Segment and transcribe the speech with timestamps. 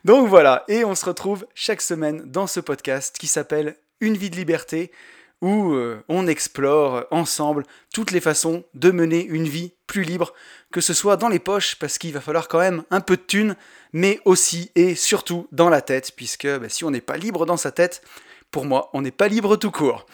[0.05, 4.31] Donc voilà, et on se retrouve chaque semaine dans ce podcast qui s'appelle Une vie
[4.31, 4.93] de liberté
[5.41, 10.35] où euh, on explore ensemble toutes les façons de mener une vie plus libre,
[10.73, 13.23] que ce soit dans les poches, parce qu'il va falloir quand même un peu de
[13.23, 13.57] thunes,
[13.93, 17.57] mais aussi et surtout dans la tête, puisque bah, si on n'est pas libre dans
[17.57, 18.03] sa tête,
[18.51, 20.07] pour moi, on n'est pas libre tout court.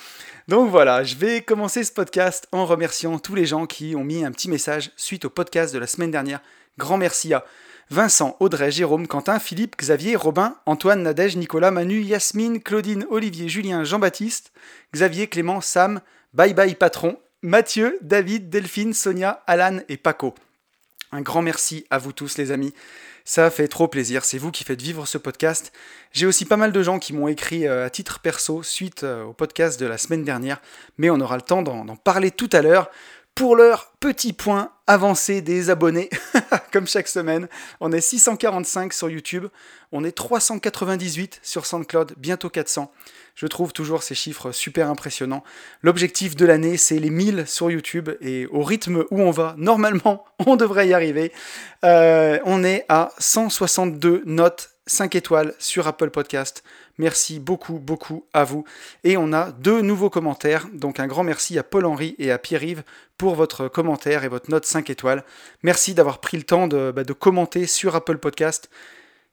[0.46, 4.24] Donc voilà, je vais commencer ce podcast en remerciant tous les gens qui ont mis
[4.24, 6.40] un petit message suite au podcast de la semaine dernière.
[6.76, 7.44] Grand merci à
[7.90, 13.84] Vincent, Audrey, Jérôme, Quentin, Philippe, Xavier, Robin, Antoine, Nadège, Nicolas, Manu, Yasmine, Claudine, Olivier, Julien,
[13.84, 14.52] Jean-Baptiste,
[14.94, 16.00] Xavier, Clément, Sam,
[16.32, 20.34] Bye Bye Patron, Mathieu, David, Delphine, Sonia, Alan et Paco.
[21.12, 22.72] Un grand merci à vous tous les amis.
[23.26, 25.70] Ça fait trop plaisir, c'est vous qui faites vivre ce podcast.
[26.10, 29.24] J'ai aussi pas mal de gens qui m'ont écrit euh, à titre perso suite euh,
[29.24, 30.62] au podcast de la semaine dernière,
[30.96, 32.90] mais on aura le temps d'en parler tout à l'heure.
[33.34, 36.08] Pour l'heure, petit point avancé des abonnés,
[36.72, 37.48] comme chaque semaine.
[37.78, 39.48] On est 645 sur YouTube,
[39.92, 42.90] on est 398 sur SoundCloud, bientôt 400.
[43.34, 45.42] Je trouve toujours ces chiffres super impressionnants.
[45.82, 50.24] L'objectif de l'année, c'est les 1000 sur YouTube, et au rythme où on va, normalement,
[50.46, 51.32] on devrait y arriver.
[51.84, 56.62] Euh, on est à 162 notes 5 étoiles sur Apple Podcast.
[56.98, 58.64] Merci beaucoup, beaucoup à vous.
[59.02, 60.68] Et on a deux nouveaux commentaires.
[60.72, 62.84] Donc un grand merci à Paul-Henri et à Pierre-Yves
[63.18, 65.24] pour votre commentaire et votre note 5 étoiles.
[65.62, 68.70] Merci d'avoir pris le temps de, bah, commenter sur Apple Podcast.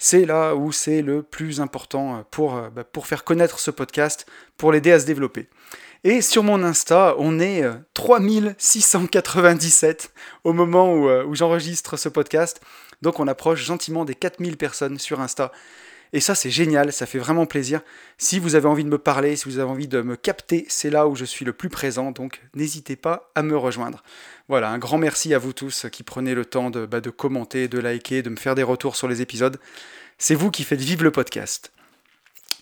[0.04, 4.26] C'est là où c'est le plus important pour, bah, pour faire connaître ce podcast,
[4.58, 5.48] pour l'aider à se développer.
[6.04, 7.64] Et sur mon Insta, on est
[7.94, 12.62] 3697 euh, au moment où, euh, où j'enregistre ce podcast.
[13.04, 15.52] Donc on approche gentiment des 4000 personnes sur Insta.
[16.14, 17.82] Et ça, c'est génial, ça fait vraiment plaisir.
[18.18, 20.90] Si vous avez envie de me parler, si vous avez envie de me capter, c'est
[20.90, 24.02] là où je suis le plus présent, donc n'hésitez pas à me rejoindre.
[24.52, 27.70] Voilà, un grand merci à vous tous qui prenez le temps de, bah, de commenter,
[27.70, 29.58] de liker, de me faire des retours sur les épisodes.
[30.18, 31.72] C'est vous qui faites vivre le podcast.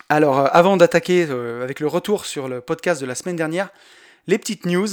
[0.08, 3.70] Alors, euh, avant d'attaquer euh, avec le retour sur le podcast de la semaine dernière,
[4.28, 4.86] les petites news.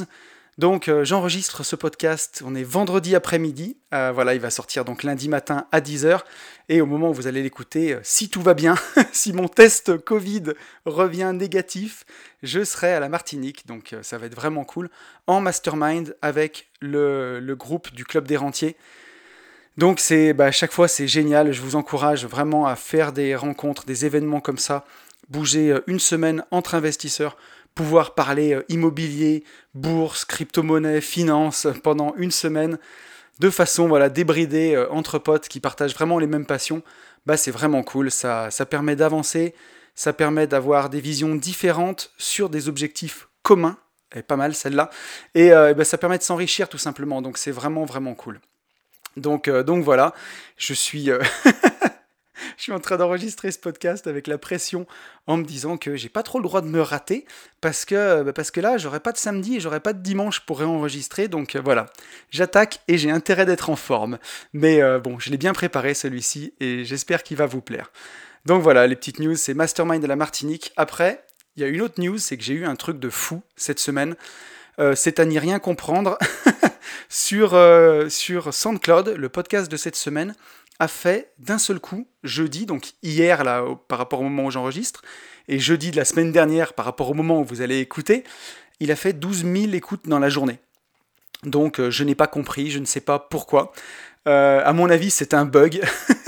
[0.57, 5.03] Donc euh, j'enregistre ce podcast, on est vendredi après-midi, euh, voilà, il va sortir donc
[5.03, 6.21] lundi matin à 10h,
[6.67, 8.73] et au moment où vous allez l'écouter, euh, si tout va bien,
[9.11, 10.53] si mon test Covid
[10.85, 12.05] revient négatif,
[12.41, 14.89] je serai à la Martinique, donc ça va être vraiment cool,
[15.27, 18.75] en mastermind avec le, groupe du Club des Rentiers.
[19.77, 23.85] Donc c'est bah, chaque fois c'est génial, je vous encourage vraiment à faire des rencontres,
[23.85, 24.85] des événements comme ça,
[25.29, 27.37] bouger une semaine entre investisseurs
[27.77, 29.43] pouvoir parler euh, immobilier,
[29.75, 32.79] bourse, crypto-monnaie, finance pendant une semaine
[33.39, 36.81] de façon voilà débridée euh, entre potes qui partagent vraiment les mêmes passions,
[37.27, 39.53] bah c'est vraiment cool, ça, ça permet d'avancer,
[39.93, 43.77] ça permet d'avoir des visions différentes sur des objectifs communs,
[44.15, 44.89] et pas mal celle-là,
[45.35, 48.39] et, euh, bah, ça permet de s'enrichir tout simplement, donc c'est vraiment vraiment cool.
[49.17, 50.13] Donc, donc voilà,
[50.57, 51.09] je suis
[52.57, 54.85] je suis en train d'enregistrer ce podcast avec la pression
[55.27, 57.25] en me disant que j'ai pas trop le droit de me rater
[57.61, 60.41] parce que, bah, parce que là, j'aurai pas de samedi et j'aurai pas de dimanche
[60.41, 61.27] pour réenregistrer.
[61.27, 61.87] Donc euh, voilà,
[62.31, 64.17] j'attaque et j'ai intérêt d'être en forme.
[64.53, 67.91] Mais euh, bon, je l'ai bien préparé celui-ci et j'espère qu'il va vous plaire.
[68.45, 70.71] Donc voilà, les petites news, c'est Mastermind de la Martinique.
[70.77, 71.23] Après,
[71.55, 73.79] il y a une autre news, c'est que j'ai eu un truc de fou cette
[73.79, 74.15] semaine.
[74.79, 76.17] Euh, c'est à n'y rien comprendre.
[77.09, 77.57] sur,
[78.09, 80.35] sur SoundCloud, le podcast de cette semaine,
[80.79, 85.01] a fait d'un seul coup, jeudi, donc hier là, par rapport au moment où j'enregistre,
[85.47, 88.23] et jeudi de la semaine dernière par rapport au moment où vous allez écouter,
[88.79, 90.59] il a fait 12 000 écoutes dans la journée.
[91.43, 93.71] Donc euh, je n'ai pas compris, je ne sais pas pourquoi.
[94.27, 95.81] Euh, à mon avis, c'est un bug.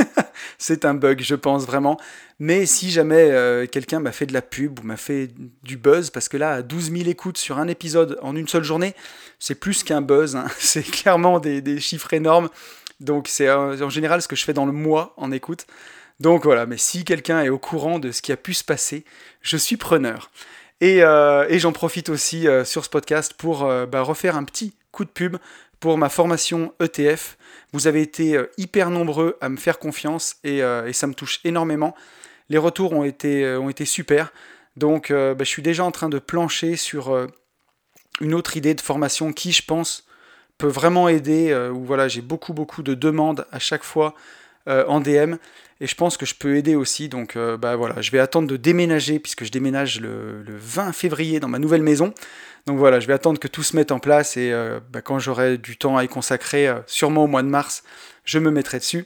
[0.58, 2.00] c'est un bug, je pense vraiment.
[2.40, 5.30] Mais si jamais euh, quelqu'un m'a fait de la pub ou m'a fait
[5.64, 8.96] du buzz, parce que là, 12 000 écoutes sur un épisode en une seule journée,
[9.40, 10.36] c'est plus qu'un buzz.
[10.36, 10.46] Hein.
[10.60, 12.50] C'est clairement des, chiffres énormes.
[13.00, 15.66] Donc c'est en général ce que je fais dans le mois en écoute.
[16.20, 19.06] Donc voilà, mais si quelqu'un est au courant de ce qui a pu se passer,
[19.42, 20.32] je suis preneur.
[20.82, 25.06] Et, euh, j'en profite aussi euh, sur ce podcast pour bah, refaire un petit coup
[25.06, 25.38] de pub
[25.80, 27.38] pour ma formation ETF.
[27.72, 31.40] Vous avez été euh, hyper nombreux à me faire confiance euh, et, ça me touche
[31.44, 31.96] énormément.
[32.50, 34.34] Les retours ont été, euh, ont été super.
[34.76, 37.28] Donc bah, je suis déjà en train de plancher sur
[38.22, 40.08] une autre idée de formation qui, je pense,
[40.60, 41.56] peut vraiment aider.
[41.74, 44.14] où voilà, j'ai beaucoup, beaucoup de demandes à chaque fois
[44.68, 45.36] en DM
[45.82, 47.10] et je pense que je peux aider aussi.
[47.10, 51.40] Donc bah voilà, je vais attendre de déménager puisque je déménage le, le 20 février
[51.40, 52.14] dans ma nouvelle maison.
[52.66, 55.18] Donc voilà, je vais attendre que tout se mette en place et euh, bah, quand
[55.20, 57.84] j'aurai du temps à y consacrer, euh, sûrement au mois de mars,
[58.26, 59.06] je me mettrai dessus.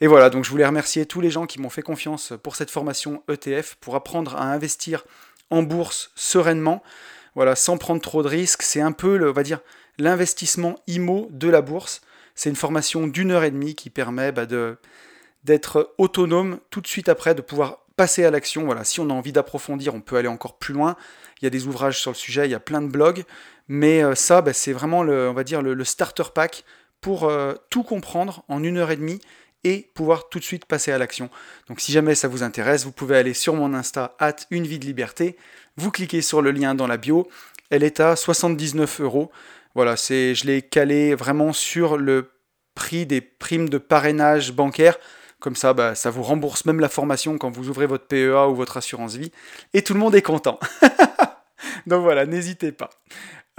[0.00, 2.70] Et voilà, donc je voulais remercier tous les gens qui m'ont fait confiance pour cette
[2.72, 5.04] formation ETF, pour apprendre à investir
[5.50, 6.82] en bourse sereinement,
[7.36, 8.62] voilà, sans prendre trop de risques.
[8.62, 9.60] C'est un peu, le, on va dire,
[9.98, 12.02] l'investissement IMO de la bourse.
[12.34, 14.76] C'est une formation d'une heure et demie qui permet bah, de,
[15.44, 18.64] d'être autonome tout de suite après, de pouvoir passer à l'action.
[18.64, 20.96] Voilà, si on a envie d'approfondir, on peut aller encore plus loin.
[21.40, 23.24] Il y a des ouvrages sur le sujet, il y a plein de blogs,
[23.68, 26.64] mais euh, ça, bah, c'est vraiment le, on va dire le, starter pack
[27.00, 29.20] pour euh, tout comprendre en une heure et demie
[29.62, 31.30] et pouvoir tout de suite passer à l'action.
[31.68, 34.78] Donc si jamais ça vous intéresse, vous pouvez aller sur mon Insta at une vie
[34.78, 35.36] de liberté,
[35.76, 37.28] vous cliquez sur le lien dans la bio,
[37.70, 39.32] elle est à 79 euros.
[39.74, 42.30] Voilà, c'est, je l'ai calé vraiment sur le
[42.74, 44.98] prix des primes de parrainage bancaire.
[45.40, 48.54] Comme ça, bah, ça vous rembourse même la formation quand vous ouvrez votre PEA ou
[48.54, 49.32] votre assurance vie.
[49.74, 50.58] Et tout le monde est content.
[51.86, 52.90] Donc voilà, n'hésitez pas.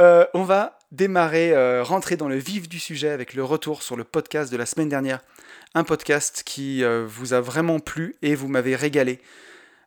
[0.02, 3.96] Euh, on va démarrer, euh, rentrer dans le vif du sujet avec le retour sur
[3.96, 5.20] le podcast de la semaine dernière.
[5.74, 9.20] Un podcast qui euh, vous a vraiment plu et vous m'avez régalé.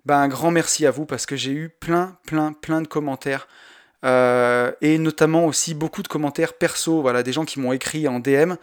[0.06, 3.48] Ben, un grand merci à vous parce que j'ai eu plein, plein, plein de commentaires.
[4.04, 8.54] Et notamment aussi beaucoup de commentaires perso, voilà, des gens qui m'ont écrit en DM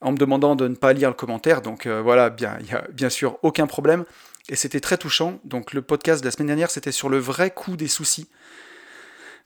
[0.00, 1.62] en me demandant de ne pas lire le commentaire.
[1.62, 4.04] Donc euh, voilà, bien, il n'y a bien sûr aucun problème.
[4.48, 5.40] Et c'était très touchant.
[5.44, 8.28] Donc le podcast de la semaine dernière, c'était sur le vrai coût des soucis.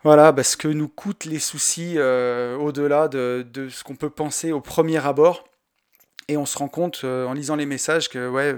[0.02, 4.60] Voilà, parce que nous coûtent les soucis euh, au-delà de, ce qu'on peut penser au
[4.60, 5.44] premier abord.
[6.28, 8.56] Et on se rend compte euh, en lisant les messages que ouais,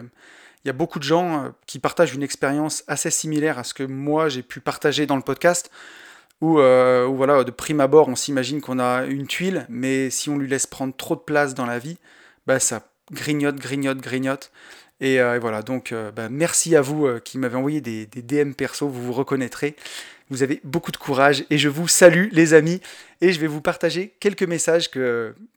[0.64, 3.82] il y a beaucoup de gens qui partagent une expérience assez similaire à ce que
[3.82, 5.70] moi j'ai pu partager dans le podcast.
[6.43, 10.39] Euh, où, voilà, de prime abord, on s'imagine qu'on a une tuile, mais si on
[10.39, 11.99] lui laisse prendre trop de place dans la vie,
[12.47, 14.50] bah, ça grignote, grignote, grignote.
[15.00, 18.89] Et, euh, voilà, donc euh, bah, merci à vous qui m'avez envoyé des, DM perso,
[18.89, 19.77] vous vous reconnaîtrez.
[20.31, 22.81] Vous avez beaucoup de courage et je vous salue les amis.
[23.21, 24.91] Et je vais vous partager quelques messages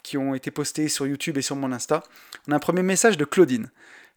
[0.03, 2.03] qui ont été postés sur YouTube et sur mon Insta.
[2.47, 3.69] On a un premier message de Claudine.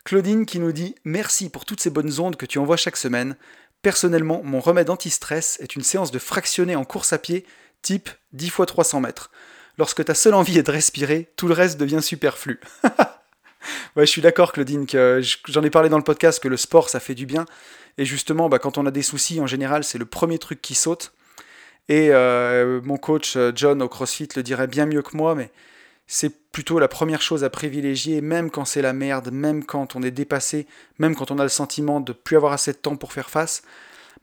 [0.05, 3.37] Claudine qui nous dit Merci pour toutes ces bonnes ondes que tu envoies chaque semaine.
[3.83, 7.47] Personnellement, mon remède anti-stress est une séance de fractionné en course à pied,
[7.83, 9.31] type 10 x 300 mètres.
[9.79, 12.61] Lorsque ta seule envie est de respirer, tout le reste devient superflu.
[13.97, 16.89] ouais, je suis d'accord, Claudine, que j'en ai parlé dans le podcast que le sport,
[16.89, 17.45] ça fait du bien.
[17.97, 20.75] Et justement, bah, quand on a des soucis, en général, c'est le premier truc qui
[20.75, 21.13] saute.
[21.89, 25.51] Et euh, mon coach John au CrossFit le dirait bien mieux que moi, mais
[26.09, 30.03] c'est plutôt la première chose à privilégier, même quand c'est la merde, même quand on
[30.03, 30.67] est dépassé,
[30.99, 33.63] même quand on a le sentiment de plus avoir assez de temps pour faire face,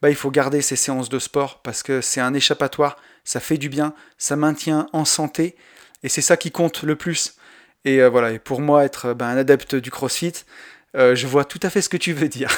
[0.02, 3.60] bah, il faut garder ces séances de sport parce que c'est un échappatoire, ça fait
[3.60, 5.56] du bien, ça maintient en santé
[6.04, 7.36] et c'est ça qui compte le plus.
[7.86, 10.34] Et euh, voilà, et pour moi, être bah, un adepte du crossfit,
[10.98, 12.50] euh, je vois tout à fait ce que tu veux dire.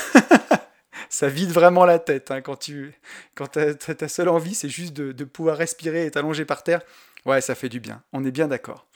[1.10, 2.94] ça vide vraiment la tête hein, quand tu
[3.36, 6.82] quand ta seule envie, c'est juste de, de pouvoir respirer et t'allonger par terre.
[7.28, 8.88] Ouais, ça fait du bien, on est bien d'accord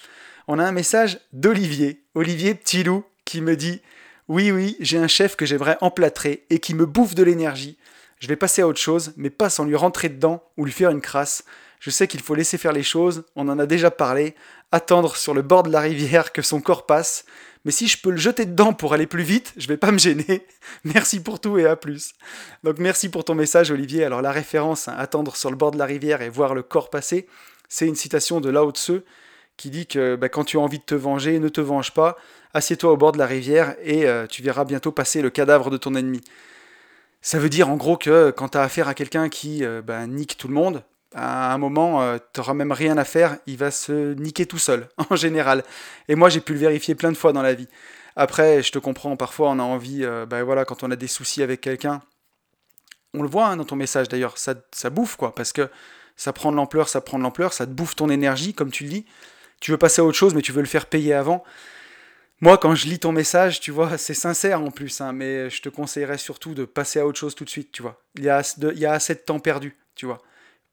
[0.47, 3.81] on a un message d'Olivier, Olivier Ptilou, qui me dit
[4.27, 7.77] Oui, oui, j'ai un chef que j'aimerais emplâtrer et qui me bouffe de l'énergie.
[8.19, 10.89] Je vais passer à autre chose, mais pas sans lui rentrer dedans ou lui faire
[10.89, 11.43] une crasse.
[11.79, 14.35] Je sais qu'il faut laisser faire les choses, on en a déjà parlé,
[14.71, 17.25] attendre sur le bord de la rivière que son corps passe.
[17.65, 20.00] Mais si je peux le jeter dedans pour aller plus vite, je vais pas me
[20.00, 20.45] gêner.
[20.83, 22.13] Merci pour tout et à plus.
[22.63, 24.03] Donc merci pour ton message Olivier.
[24.03, 26.89] Alors la référence, hein, attendre sur le bord de la rivière et voir le corps
[26.89, 27.27] passer,
[27.71, 29.01] c'est une citation de Lao Tse
[29.55, 32.17] qui dit que bah, quand tu as envie de te venger, ne te venge pas,
[32.53, 35.77] assieds-toi au bord de la rivière et euh, tu verras bientôt passer le cadavre de
[35.77, 36.19] ton ennemi.
[37.21, 40.05] Ça veut dire en gros que quand tu as affaire à quelqu'un qui euh, bah,
[40.05, 40.83] nique tout le monde,
[41.15, 44.57] à un moment, euh, tu n'auras même rien à faire, il va se niquer tout
[44.59, 45.63] seul, en général.
[46.09, 47.69] Et moi, j'ai pu le vérifier plein de fois dans la vie.
[48.17, 51.41] Après, je te comprends, parfois on a envie, bah, voilà, quand on a des soucis
[51.41, 52.01] avec quelqu'un,
[53.13, 55.69] on le voit hein, dans ton message d'ailleurs, ça, ça bouffe quoi, parce que
[56.15, 58.84] ça prend de l'ampleur, ça prend de l'ampleur, ça te bouffe ton énergie, comme tu
[58.84, 59.06] le dis
[59.62, 61.46] tu veux passer à autre chose, mais tu veux le faire payer avant.
[62.41, 65.62] Moi, quand je lis ton message, tu vois, c'est sincère en plus, hein, mais je
[65.62, 68.01] te conseillerais surtout de passer à autre chose tout de suite, tu vois.
[68.18, 68.41] Il y a,
[68.74, 70.20] y a assez de temps perdu, tu vois.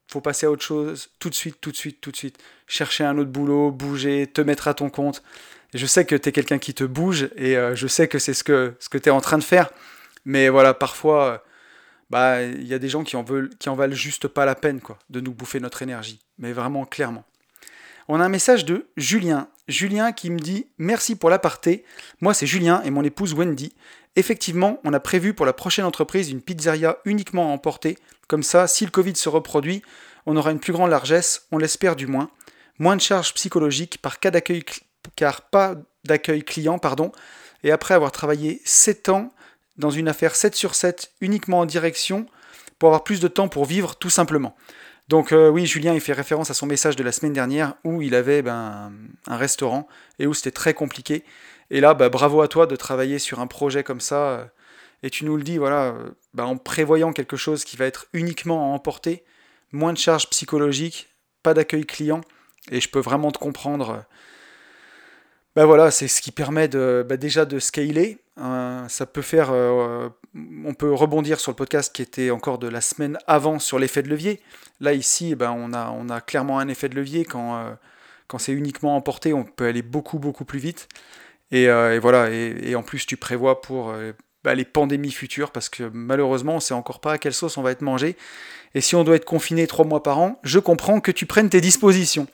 [0.07, 2.39] Faut passer à autre chose tout de suite, tout de suite, tout de suite.
[2.65, 5.21] Chercher un autre boulot, bouger, te mettre à ton compte.
[5.75, 8.33] je sais que tu es quelqu'un qui te bouge et euh, je sais que c'est
[8.33, 9.69] ce que, ce que tu es en train de faire.
[10.25, 11.43] Mais voilà, parfois,
[12.09, 15.19] bah, il y a des gens qui en, valent juste pas la peine, quoi, de
[15.19, 16.19] nous bouffer notre énergie.
[16.37, 17.23] Mais vraiment, clairement.
[18.07, 19.47] On a un message de Julien.
[19.67, 21.85] Julien qui me dit Merci pour l'aparté.
[22.21, 23.73] Moi, c'est Julien et mon épouse Wendy.
[24.15, 27.97] Effectivement, on a prévu pour la prochaine entreprise une pizzeria uniquement à emporter.
[28.27, 29.83] Comme ça, si le Covid se reproduit,
[30.25, 32.31] on aura une plus grande largesse, on l'espère du moins.
[32.79, 34.63] Moins de charges psychologiques par cas d'accueil,
[35.15, 35.75] car pas
[36.05, 37.11] d'accueil client, pardon.
[37.63, 39.31] Et après avoir travaillé 7 ans
[39.79, 42.27] dans une affaire 7 sur 7 uniquement en direction,
[42.77, 44.55] pour avoir plus de temps pour vivre tout simplement.
[45.07, 48.01] Donc euh, oui, Julien, il fait référence à son message de la semaine dernière où
[48.01, 48.93] il avait ben,
[49.25, 49.87] un restaurant
[50.19, 51.23] et où c'était très compliqué.
[51.71, 54.29] Et là, bah, bravo à toi de travailler sur un projet comme ça.
[54.29, 54.45] Euh,
[55.01, 58.07] et tu nous le dis, voilà, euh, bah, en prévoyant quelque chose qui va être
[58.13, 59.23] uniquement à emporter,
[59.71, 61.09] moins de charges psychologiques,
[61.41, 62.21] pas d'accueil client.
[62.69, 64.05] Et je peux vraiment te comprendre.
[65.55, 68.19] Ben voilà, c'est ce qui permet de, déjà de scaler.
[68.37, 68.85] Hein.
[68.87, 69.51] ça peut faire.
[69.51, 74.03] on peut rebondir sur le podcast qui était encore de la semaine avant sur l'effet
[74.03, 74.41] de levier.
[74.79, 77.25] Là, ici, ben, on, a, on a clairement un effet de levier.
[77.25, 77.71] Quand, euh,
[78.27, 80.87] quand c'est uniquement emporté, on peut aller beaucoup, beaucoup plus vite.
[81.51, 84.13] Et, euh, voilà, et, en plus, tu prévois pour euh,
[84.43, 87.57] bah, les pandémies futures, parce que malheureusement, on ne sait encore pas à quelle sauce
[87.57, 88.15] on va être mangé.
[88.75, 91.49] Et si on doit être confiné trois mois par an, je comprends que tu prennes
[91.49, 92.27] tes dispositions.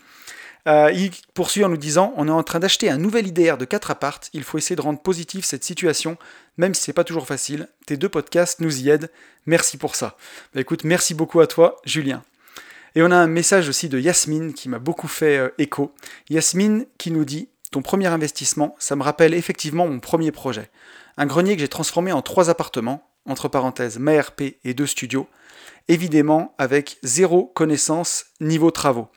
[0.67, 3.91] Il poursuit en nous disant On est en train d'acheter un nouvel IDR de 4
[3.91, 4.29] appartes.
[4.33, 6.17] Il faut essayer de rendre positif cette situation,
[6.57, 7.67] même si c'est pas toujours facile.
[7.85, 9.09] Tes deux podcasts nous y aident.
[9.45, 10.17] Merci pour ça.
[10.53, 12.23] Bah, écoute, merci beaucoup à toi, Julien.
[12.95, 15.93] Et on a un message aussi de Yasmine qui m'a beaucoup fait euh, écho.
[16.29, 20.69] Yasmine qui nous dit Ton premier investissement, ça me rappelle effectivement mon premier projet.
[21.17, 25.27] Un grenier que j'ai transformé en trois appartements, entre parenthèses, ma RP et deux studios,
[25.87, 29.07] évidemment avec zéro connaissance niveau travaux.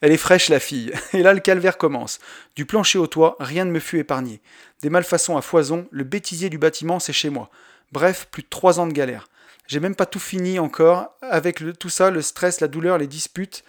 [0.00, 2.18] Elle est fraîche la fille, et là le calvaire commence.
[2.56, 4.40] Du plancher au toit, rien ne me fut épargné.
[4.82, 7.50] Des malfaçons à foison, le bêtisier du bâtiment, c'est chez moi.
[7.92, 9.28] Bref, plus de trois ans de galère.
[9.66, 11.14] J'ai même pas tout fini encore.
[11.22, 13.64] Avec tout ça, le stress, la douleur, les disputes,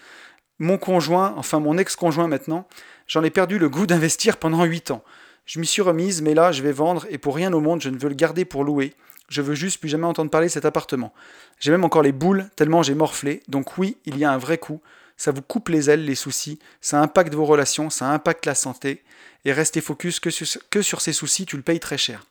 [0.58, 2.68] mon conjoint, enfin mon ex-conjoint maintenant,
[3.08, 5.04] j'en ai perdu le goût d'investir pendant 8 ans.
[5.46, 7.90] Je m'y suis remise, mais là, je vais vendre et pour rien au monde, je
[7.90, 8.94] ne veux le garder pour louer.
[9.30, 11.14] Je veux juste plus jamais entendre parler de cet appartement.
[11.60, 13.44] J'ai même encore les boules, tellement j'ai morflé.
[13.48, 14.82] Donc oui, il y a un vrai coup.
[15.18, 16.60] Ça vous coupe les ailes, les soucis.
[16.82, 19.04] Ça impacte vos relations, ça impacte la santé.
[19.46, 22.26] Et restez focus que sur, que sur ces soucis, tu le payes très cher.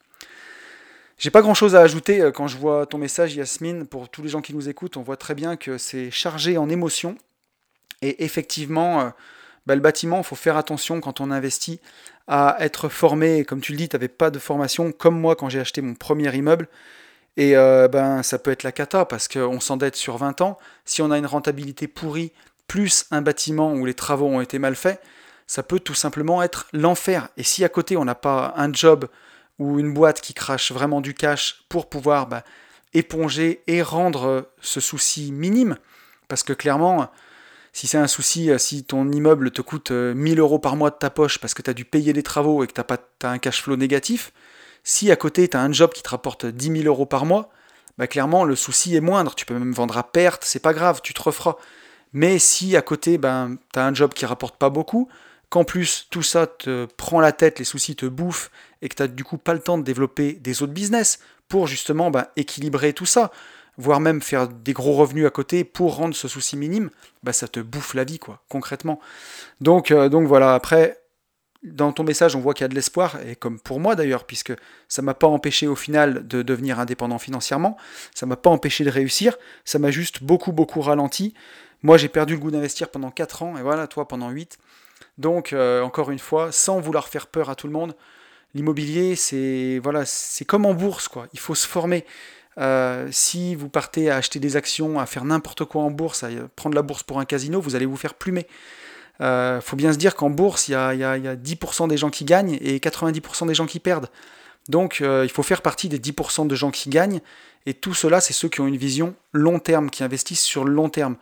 [1.19, 3.87] J'ai pas grand chose à ajouter euh, quand je vois ton message, Yasmine.
[3.87, 6.69] Pour tous les gens qui nous écoutent, on voit très bien que c'est chargé en
[6.69, 7.17] émotions.
[8.02, 9.11] Et effectivement, euh,
[9.68, 11.78] bah, le bâtiment, il faut faire attention quand on investit
[12.26, 13.44] à être formé.
[13.44, 15.94] Comme tu le dis, tu n'avais pas de formation, comme moi quand j'ai acheté mon
[15.94, 16.68] premier immeuble.
[17.37, 20.58] Et euh, ben, ça peut être la cata parce qu'on s'endette sur 20 ans.
[20.87, 22.32] Si on a une rentabilité pourrie,
[22.66, 25.02] plus un bâtiment où les travaux ont été mal faits,
[25.46, 27.28] ça peut tout simplement être l'enfer.
[27.37, 29.06] Et si à côté on n'a pas un job
[29.58, 32.42] ou une boîte qui crache vraiment du cash pour pouvoir bah,
[32.94, 35.76] éponger et rendre ce souci minime.
[36.26, 37.10] Parce que clairement,
[37.78, 40.90] si c'est un souci, euh, si ton immeuble te coûte 1000 euh, euros par mois
[40.90, 43.30] de ta poche parce que tu as dû payer les travaux et que tu as,
[43.30, 44.32] un cash flow négatif,
[44.82, 47.50] si à côté tu as un job qui te rapporte 10 000 euros par mois,
[47.97, 49.37] bah clairement le souci est moindre.
[49.37, 51.56] Tu peux même vendre à perte, c'est pas grave, tu te referas.
[52.12, 55.08] Mais si à côté ben, tu as un job qui rapporte pas beaucoup,
[55.49, 58.50] qu'en plus tout ça te prend la tête, les soucis te bouffent
[58.82, 61.68] et que tu n'as du coup pas le temps de développer des autres business pour
[61.68, 63.30] justement bah, équilibrer tout ça,
[63.78, 66.90] voire même faire des gros revenus à côté pour rendre ce souci minime,
[67.23, 69.00] bah, ça te bouffe la vie, quoi, concrètement.
[69.61, 71.00] Donc, euh, donc voilà, après,
[71.62, 74.25] dans ton message, on voit qu'il y a de l'espoir, et comme pour moi d'ailleurs,
[74.25, 74.52] puisque
[74.88, 77.76] ça m'a pas empêché au final de devenir indépendant financièrement,
[78.14, 81.35] ça m'a pas empêché de réussir, ça m'a juste beaucoup, beaucoup ralenti.
[81.82, 84.58] Moi, j'ai perdu le goût d'investir pendant 4 ans, et voilà, toi pendant 8.
[85.18, 87.94] Donc, euh, encore une fois, sans vouloir faire peur à tout le monde,
[88.54, 91.26] l'immobilier, c'est voilà, c'est comme en bourse, quoi.
[91.32, 92.04] Il faut se former.
[92.58, 96.28] Euh, si vous partez à acheter des actions, à faire n'importe quoi en bourse, à
[96.56, 98.46] prendre la bourse pour un casino, vous allez vous faire plumer.
[99.20, 101.96] Il euh, faut bien se dire qu'en bourse, il y, a, y, a, 10% des
[101.96, 104.08] gens qui gagnent et 90% des gens qui perdent.
[104.68, 107.20] Donc euh, il faut faire partie des 10% de gens qui gagnent.
[107.66, 110.72] Et tout cela, c'est ceux qui ont une vision long terme, qui investissent sur le
[110.72, 111.16] long terme.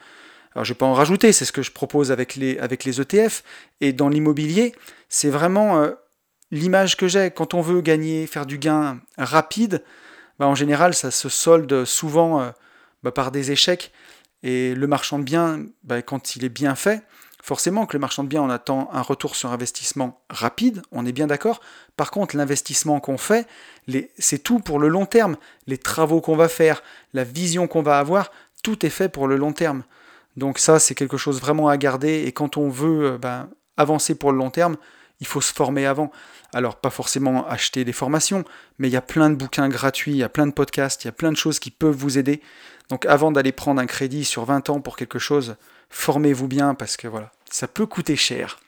[0.54, 2.84] Alors je ne vais pas en rajouter, c'est ce que je propose avec les, avec
[2.84, 3.42] les ETF.
[3.80, 4.74] Et dans l'immobilier,
[5.08, 5.86] c'est vraiment
[6.50, 9.82] l'image que j'ai, quand on veut gagner, faire du gain rapide,
[10.38, 12.50] bah, en général, ça se solde souvent euh,
[13.02, 13.92] bah, par des échecs.
[14.42, 17.02] Et le marchand de biens, bah, quand il est bien fait,
[17.46, 21.12] Forcément que le marchand de biens, on attend un retour sur investissement rapide, on est
[21.12, 21.60] bien d'accord.
[21.96, 23.46] Par contre, l'investissement qu'on fait,
[24.18, 25.36] c'est tout pour le long terme.
[25.68, 28.32] Les travaux qu'on va faire, la vision qu'on va avoir,
[28.64, 29.84] tout est fait pour le long terme.
[30.36, 32.24] Donc ça, c'est quelque chose vraiment à garder.
[32.26, 33.44] Et quand on veut euh,
[33.76, 34.76] avancer pour le long terme,
[35.20, 36.10] il faut se former avant.
[36.52, 38.44] Alors pas forcément acheter des formations,
[38.78, 41.08] mais il y a plein de bouquins gratuits, il y a plein de podcasts, il
[41.08, 42.40] y a plein de choses qui peuvent vous aider.
[42.88, 45.56] Donc avant d'aller prendre un crédit sur 20 ans pour quelque chose,
[45.90, 48.60] formez-vous bien parce que voilà, ça peut coûter cher.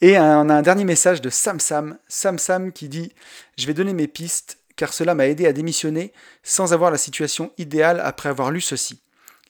[0.00, 3.12] Et on a un dernier message de Sam Sam, Sam Sam qui dit
[3.56, 6.12] Je vais donner mes pistes car cela m'a aidé à démissionner
[6.44, 9.00] sans avoir la situation idéale après avoir lu ceci.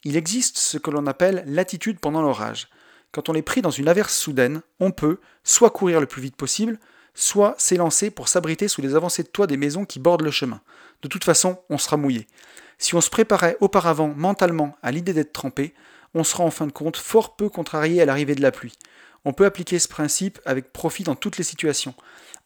[0.04, 2.68] Il existe ce que l'on appelle l'attitude pendant l'orage.
[3.12, 6.36] Quand on est pris dans une averse soudaine, on peut soit courir le plus vite
[6.36, 6.78] possible,
[7.14, 10.60] soit s'élancer pour s'abriter sous les avancées de toit des maisons qui bordent le chemin.
[11.02, 12.26] De toute façon, on sera mouillé.
[12.78, 15.74] Si on se préparait auparavant mentalement à l'idée d'être trempé,
[16.14, 18.74] on sera en fin de compte fort peu contrarié à l'arrivée de la pluie.
[19.24, 21.94] On peut appliquer ce principe avec profit dans toutes les situations.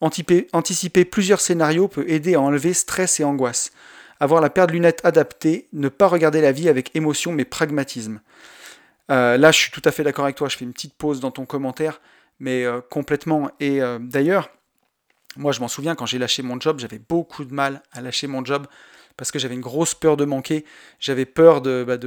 [0.01, 3.73] Anticiper, plusieurs scénarios peut aider à enlever stress et angoisse.
[4.21, 8.21] Avoir la paire de lunettes adaptée, ne pas regarder la vie avec émotion mais pragmatisme.
[9.13, 10.49] Euh, là, je suis tout à fait d'accord avec toi.
[10.49, 12.01] Je fais une petite pause dans ton commentaire,
[12.41, 13.51] mais euh, complètement.
[13.61, 14.51] Et euh, d'ailleurs,
[15.37, 18.27] moi, je m'en souviens quand j'ai lâché mon job, j'avais beaucoup de mal à lâcher
[18.27, 18.67] mon job
[19.17, 20.65] parce que j'avais une grosse peur de manquer.
[20.99, 21.99] J'avais peur de, bah,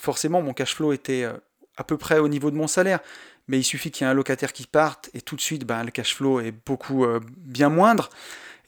[0.00, 1.24] Forcément, mon cash flow était
[1.76, 2.98] à peu près au niveau de mon salaire,
[3.46, 5.84] mais il suffit qu'il y ait un locataire qui parte et tout de suite, bah,
[5.84, 7.06] le cash flow est beaucoup
[7.36, 8.10] bien moindre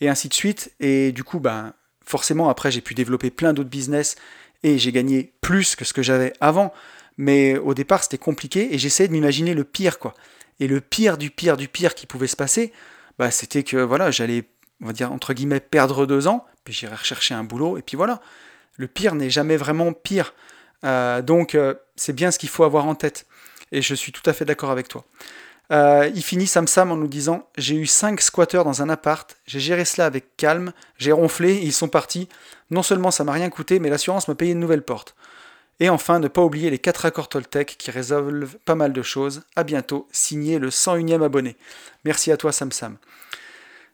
[0.00, 0.72] et ainsi de suite.
[0.78, 4.14] Et du coup, bah, forcément, après, j'ai pu développer plein d'autres business
[4.62, 6.72] et j'ai gagné plus que ce que j'avais avant.
[7.20, 10.14] Mais au départ, c'était compliqué et j'essayais de m'imaginer le pire, quoi.
[10.58, 12.72] Et le pire du pire du pire qui pouvait se passer,
[13.18, 14.44] bah, c'était que voilà, j'allais,
[14.82, 17.98] on va dire, entre guillemets, perdre deux ans, puis j'irais rechercher un boulot, et puis
[17.98, 18.22] voilà.
[18.78, 20.32] Le pire n'est jamais vraiment pire.
[20.84, 23.26] Euh, donc, euh, c'est bien ce qu'il faut avoir en tête.
[23.70, 25.04] Et je suis tout à fait d'accord avec toi.
[25.72, 29.36] Euh, il finit Sam Sam en nous disant J'ai eu cinq squatteurs dans un appart,
[29.46, 32.30] j'ai géré cela avec calme, j'ai ronflé, ils sont partis.
[32.70, 35.14] Non seulement ça m'a rien coûté, mais l'assurance m'a payé une nouvelle porte.
[35.80, 39.42] Et enfin, ne pas oublier les 4 accords Toltec qui résolvent pas mal de choses.
[39.56, 41.56] À bientôt, signé le 101e abonné.
[42.04, 42.98] Merci à toi, Sam Sam.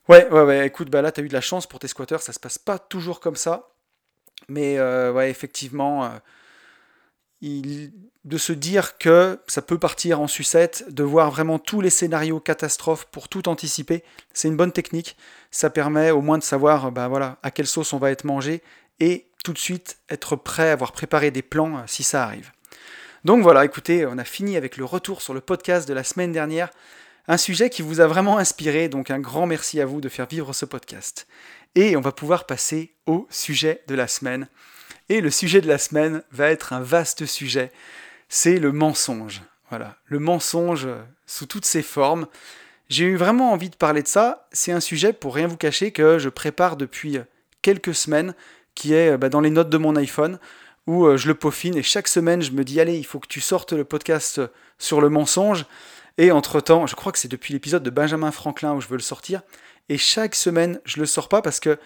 [0.09, 2.33] Ouais, ouais, ouais, écoute, bah là, t'as eu de la chance pour tes squatteurs, ça
[2.33, 3.71] se passe pas toujours comme ça.
[4.49, 7.89] Mais euh, ouais, effectivement, euh,
[8.25, 12.41] de se dire que ça peut partir en sucette, de voir vraiment tous les scénarios
[12.41, 15.17] catastrophes pour tout anticiper, c'est une bonne technique.
[15.51, 18.63] Ça permet au moins de savoir bah, voilà, à quelle sauce on va être mangé
[19.01, 22.51] et tout de suite être prêt, avoir préparé des plans euh, si ça arrive.
[23.25, 26.33] Donc voilà, écoutez, on a fini avec le retour sur le podcast de la semaine
[26.33, 26.73] dernière.
[27.29, 30.27] Un sujet qui vous a vraiment inspiré, donc un grand merci à vous de faire
[30.27, 31.29] vivre ce podcast.
[31.77, 34.49] Et on va pouvoir passer au sujet de la semaine.
[35.11, 37.71] Et le sujet de la semaine va être un vaste sujet,
[38.29, 39.43] c'est le mensonge.
[39.69, 40.89] Voilà, le mensonge
[41.25, 42.27] sous toutes ses formes.
[42.89, 44.49] J'ai eu vraiment envie de parler de ça.
[44.51, 47.21] C'est un sujet, pour rien vous cacher, que je prépare depuis
[47.63, 48.35] quelques semaines
[48.77, 50.39] qui est euh, bah, dans les notes de mon iPhone,
[50.87, 53.27] où euh, je le peaufine et chaque semaine je me dis allez, il faut que
[53.27, 54.47] tu sortes le podcast euh,
[54.79, 55.67] sur le mensonge.
[56.19, 59.03] Et entre-temps, je crois que c'est depuis l'épisode de Benjamin Franklin où je veux le
[59.03, 59.43] sortir.
[59.89, 61.79] Et chaque semaine, je le sors pas parce que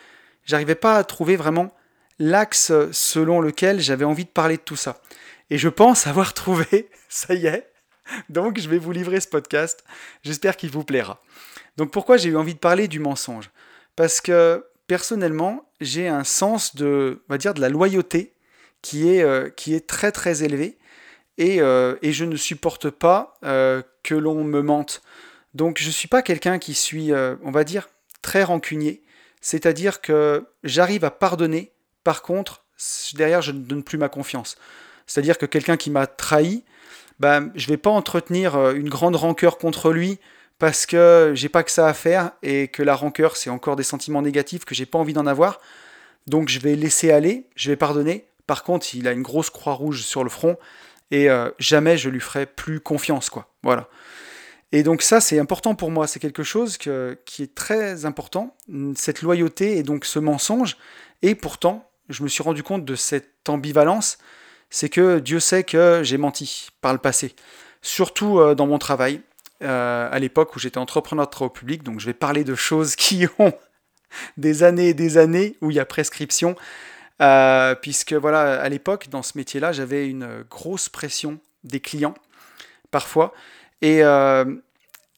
[0.45, 1.75] j'arrivais pas à trouver vraiment
[2.19, 5.01] l'axe selon lequel j'avais envie de parler de tout ça.
[5.49, 7.71] Et je pense avoir trouvé, ça y est.
[8.29, 9.85] Donc je vais vous livrer ce podcast.
[10.23, 11.23] J'espère qu'il vous plaira.
[11.77, 13.51] Donc pourquoi j'ai eu envie de parler du mensonge?
[13.97, 18.35] Parce que personnellement, j'ai un sens de, la loyauté
[18.83, 20.79] qui est, euh, qui est très très élevé
[21.39, 25.03] et, euh, je ne supporte pas euh, que l'on me mente.
[25.55, 27.89] Donc je ne suis pas quelqu'un qui suis, on va dire,
[28.21, 29.05] très rancunier.
[29.41, 31.71] C'est-à-dire que j'arrive à pardonner,
[32.03, 32.65] par contre,
[33.15, 34.57] derrière, je ne donne plus ma confiance.
[35.07, 36.65] C'est-à-dire que quelqu'un qui m'a trahi,
[37.21, 40.19] ben, je ne vais pas entretenir une grande rancœur contre lui
[40.61, 43.83] parce que j'ai pas que ça à faire et que la rancœur c'est encore des
[43.83, 45.59] sentiments négatifs que j'ai pas envie d'en avoir.
[46.27, 48.27] Donc je vais laisser aller, je vais pardonner.
[48.47, 50.59] Par contre, il a une grosse croix rouge sur le front
[51.11, 53.49] et euh, jamais je lui ferai plus confiance quoi.
[53.63, 53.89] Voilà.
[54.71, 58.55] Et donc ça c'est important pour moi, c'est quelque chose qui est très important,
[58.97, 60.77] cette loyauté et donc ce mensonge.
[61.23, 64.19] Et pourtant, je me suis rendu compte de cette ambivalence,
[64.69, 67.35] c'est que Dieu sait que j'ai menti par le passé,
[67.81, 69.23] surtout euh, dans mon travail.
[69.63, 72.97] Euh, à l'époque où j'étais entrepreneur de travaux publics, donc je vais parler de choses
[72.97, 73.53] qui ont
[74.39, 76.57] des années et des années où il y a prescription,
[77.21, 82.15] euh, puisque voilà, à l'époque, dans ce métier-là, j'avais une grosse pression des clients,
[82.91, 83.35] parfois,
[83.83, 84.47] et, euh,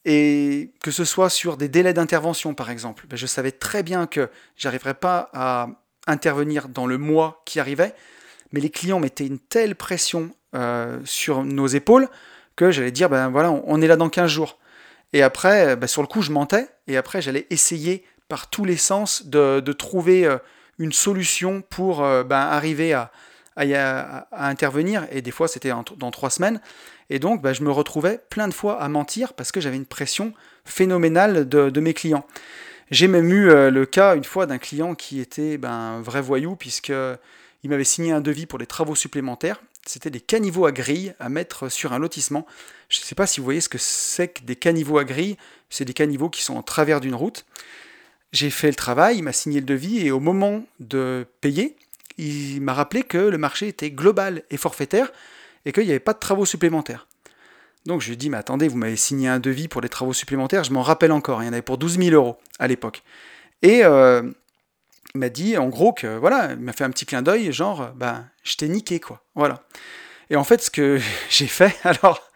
[0.03, 4.29] que ce soit sur des délais d'intervention, par exemple, ben, je savais très bien que
[4.57, 5.69] j'arriverais pas à
[6.05, 7.95] intervenir dans le mois qui arrivait,
[8.51, 10.35] mais les clients mettaient une telle pression
[11.05, 12.09] sur nos épaules
[12.55, 14.59] que j'allais dire, ben voilà, on est là dans 15 jours.
[15.13, 18.77] Et après, ben, sur le coup, je mentais, et après, j'allais essayer par tous les
[18.77, 20.37] sens de, trouver euh,
[20.79, 23.11] une solution pour ben, arriver à,
[23.55, 26.59] à, intervenir, et des fois, c'était dans trois semaines.
[27.09, 29.85] Et donc, ben, je me retrouvais plein de fois à mentir parce que j'avais une
[29.85, 30.33] pression
[30.65, 32.25] phénoménale de, mes clients.
[32.91, 36.55] J'ai même eu le cas une fois d'un client qui était ben, un vrai voyou,
[36.55, 41.29] puisqu'il m'avait signé un devis pour des travaux supplémentaires c'était des caniveaux à grille à
[41.29, 42.45] mettre sur un lotissement.
[42.89, 45.37] Je ne sais pas si vous voyez ce que c'est que des caniveaux à grille.
[45.69, 47.45] C'est des caniveaux qui sont en travers d'une route.
[48.31, 51.75] J'ai fait le travail, il m'a signé le devis et au moment de payer,
[52.17, 55.11] il m'a rappelé que le marché était global et forfaitaire
[55.65, 57.07] et qu'il n'y avait pas de travaux supplémentaires.
[57.85, 60.13] Donc je lui ai dit, mais attendez, vous m'avez signé un devis pour des travaux
[60.13, 63.03] supplémentaires, je m'en rappelle encore, il y en avait pour 12 000 euros à l'époque.
[63.61, 64.23] Et euh,
[65.19, 68.27] m'a dit en gros que voilà, il m'a fait un petit clin d'œil, genre ben
[68.43, 69.23] je t'ai niqué quoi.
[69.35, 69.63] Voilà.
[70.29, 70.99] Et en fait ce que
[71.29, 72.31] j'ai fait, alors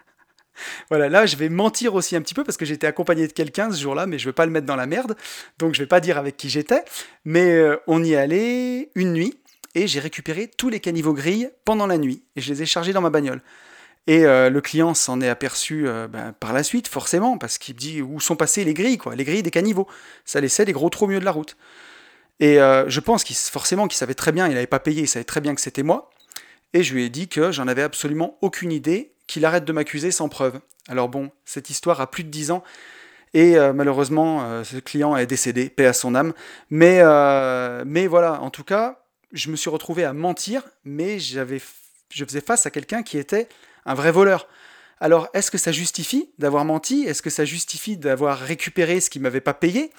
[0.89, 3.71] voilà, là je vais mentir aussi un petit peu parce que j'étais accompagné de quelqu'un
[3.71, 5.15] ce jour-là, mais je ne veux pas le mettre dans la merde,
[5.57, 6.83] donc je vais pas dire avec qui j'étais.
[7.25, 9.39] Mais euh, on y allait une nuit
[9.73, 12.93] et j'ai récupéré tous les caniveaux grilles pendant la nuit et je les ai chargés
[12.93, 13.41] dans ma bagnole.
[14.05, 17.79] Et euh, le client s'en est aperçu ben, par la suite, forcément, parce qu'il me
[17.79, 19.85] dit où sont passées les grilles, quoi, les grilles des caniveaux.
[20.23, 21.57] Ça laissait des gros trous au milieu de la route.
[22.39, 25.07] Et euh, je pense qu'il forcément qu'il savait très bien, il n'avait pas payé, il
[25.07, 26.09] savait très bien que c'était moi.
[26.73, 30.11] Et je lui ai dit que j'en avais absolument aucune idée, qu'il arrête de m'accuser
[30.11, 30.59] sans preuve.
[30.87, 32.63] Alors bon, cette histoire a plus de 10 ans.
[33.33, 36.33] Et euh, malheureusement, euh, ce client est décédé, paix à son âme.
[36.69, 37.01] Mais,
[38.07, 41.43] voilà, en tout cas, je me suis retrouvé à mentir, mais je
[42.25, 43.49] faisais face à quelqu'un qui était
[43.85, 44.47] un vrai voleur.
[44.99, 47.03] Alors, est-ce que ça justifie d'avoir menti?
[47.03, 49.91] Est-ce que ça justifie d'avoir récupéré ce qu'il m'avait pas payé?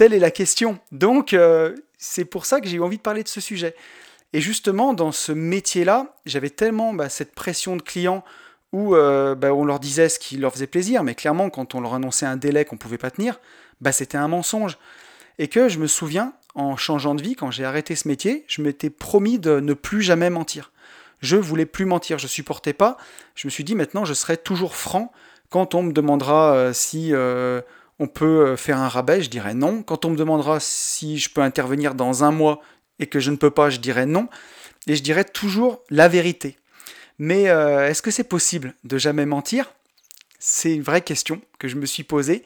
[0.00, 0.78] Telle est la question.
[0.92, 3.74] Donc, euh, c'est pour ça que j'ai eu envie de parler de ce sujet.
[4.32, 8.24] Et justement, dans ce métier-là, j'avais tellement bah, cette pression de clients
[8.72, 11.82] où euh, bah, on leur disait ce qui leur faisait plaisir, mais clairement, quand on
[11.82, 13.40] leur annonçait un délai qu'on ne pouvait pas tenir,
[13.82, 14.78] bah, c'était un mensonge.
[15.38, 18.62] Et que je me souviens, en changeant de vie, quand j'ai arrêté ce métier, je
[18.62, 20.72] m'étais promis de ne plus jamais mentir.
[21.20, 22.96] Je voulais plus mentir, je supportais pas.
[23.34, 25.12] Je me suis dit maintenant, je serai toujours franc
[25.50, 27.12] quand on me demandera euh, si
[28.00, 29.82] on peut euh, faire un rabais, je dirais non.
[29.82, 32.60] Quand on me demandera si je peux intervenir dans un mois
[32.98, 34.28] et que je ne peux pas, je dirais non.
[34.86, 36.56] Et je dirais toujours la vérité.
[37.18, 39.74] Mais euh, est-ce que c'est possible de jamais mentir?
[40.38, 42.42] C'est une vraie question que je me suis posée.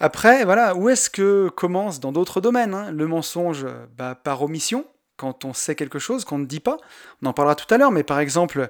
[0.00, 3.64] Après, voilà, où est-ce que commence dans d'autres domaines hein, le mensonge
[3.96, 4.84] bah, Par omission,
[5.16, 6.78] quand on sait quelque chose qu'on ne dit pas.
[7.22, 8.68] On en parlera tout à l'heure, mais par exemple,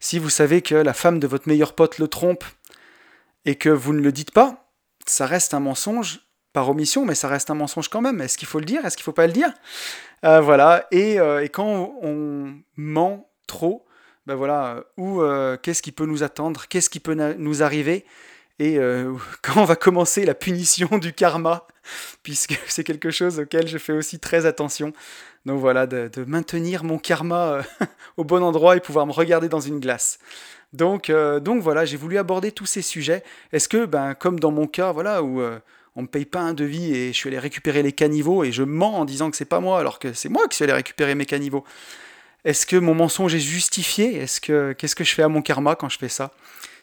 [0.00, 2.42] si vous savez que la femme de votre meilleur pote le trompe
[3.44, 4.63] et que vous ne le dites pas,
[5.04, 6.20] ça reste un mensonge
[6.54, 8.20] par omission, mais ça reste un mensonge quand même.
[8.20, 8.86] Est-ce qu'il faut le dire?
[8.86, 9.52] Est-ce qu'il ne faut pas le dire?
[10.24, 10.86] Euh, Voilà.
[10.94, 13.84] Euh, et, quand on ment trop,
[14.26, 16.64] ben voilà, euh, ou qu'est-ce qui peut nous attendre?
[16.68, 18.06] Qu'est-ce qui peut nous arriver?
[18.58, 18.78] Et
[19.42, 21.66] quand on va commencer la punition du karma,
[22.22, 24.92] puisque c'est quelque chose auquel je fais aussi très attention.
[25.44, 27.62] Donc voilà, de, de maintenir mon karma
[28.16, 30.18] au bon endroit et pouvoir me regarder dans une glace.
[30.74, 33.22] Donc, euh, donc voilà, j'ai voulu aborder tous ces sujets.
[33.52, 35.58] Est-ce que, ben, comme dans mon cas, voilà, où euh,
[35.94, 38.50] on ne me paye pas un devis et je suis allé récupérer les caniveaux et
[38.50, 40.72] je mens en disant que c'est pas moi alors que c'est moi qui suis allé
[40.72, 41.64] récupérer mes caniveaux.
[42.44, 44.16] Est-ce que mon mensonge est justifié?
[44.16, 46.32] Est-ce que qu'est-ce que je fais à mon karma quand je fais ça?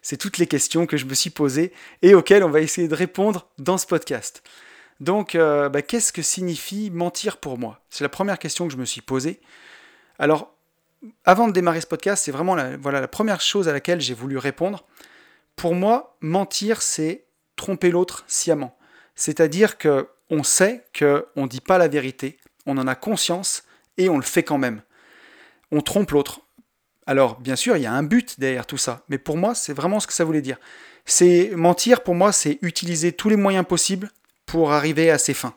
[0.02, 2.96] C'est toutes les questions que je me suis posées et auxquelles on va essayer de
[2.96, 4.42] répondre dans ce podcast.
[5.02, 7.82] Donc, euh, ben, qu'est-ce que signifie mentir pour moi?
[7.90, 9.42] C'est la première question que je me suis posée.
[10.18, 10.56] Alors,
[11.26, 14.14] avant de démarrer ce podcast, c'est vraiment la, voilà, la première chose à laquelle j'ai
[14.14, 14.86] voulu répondre.
[15.56, 18.78] Pour moi, mentir, c'est tromper l'autre sciemment.
[19.16, 23.64] C'est-à-dire que on sait qu'on ne dit pas la vérité, on en a conscience
[23.98, 24.82] et on le fait quand même.
[25.72, 26.42] On trompe l'autre.
[27.06, 29.74] Alors, bien sûr, il y a un but derrière tout ça, mais pour moi, c'est
[29.74, 30.58] vraiment ce que ça voulait dire.
[31.06, 34.10] C'est mentir, pour moi, c'est utiliser tous les moyens possibles
[34.46, 35.56] pour arriver à ses fins.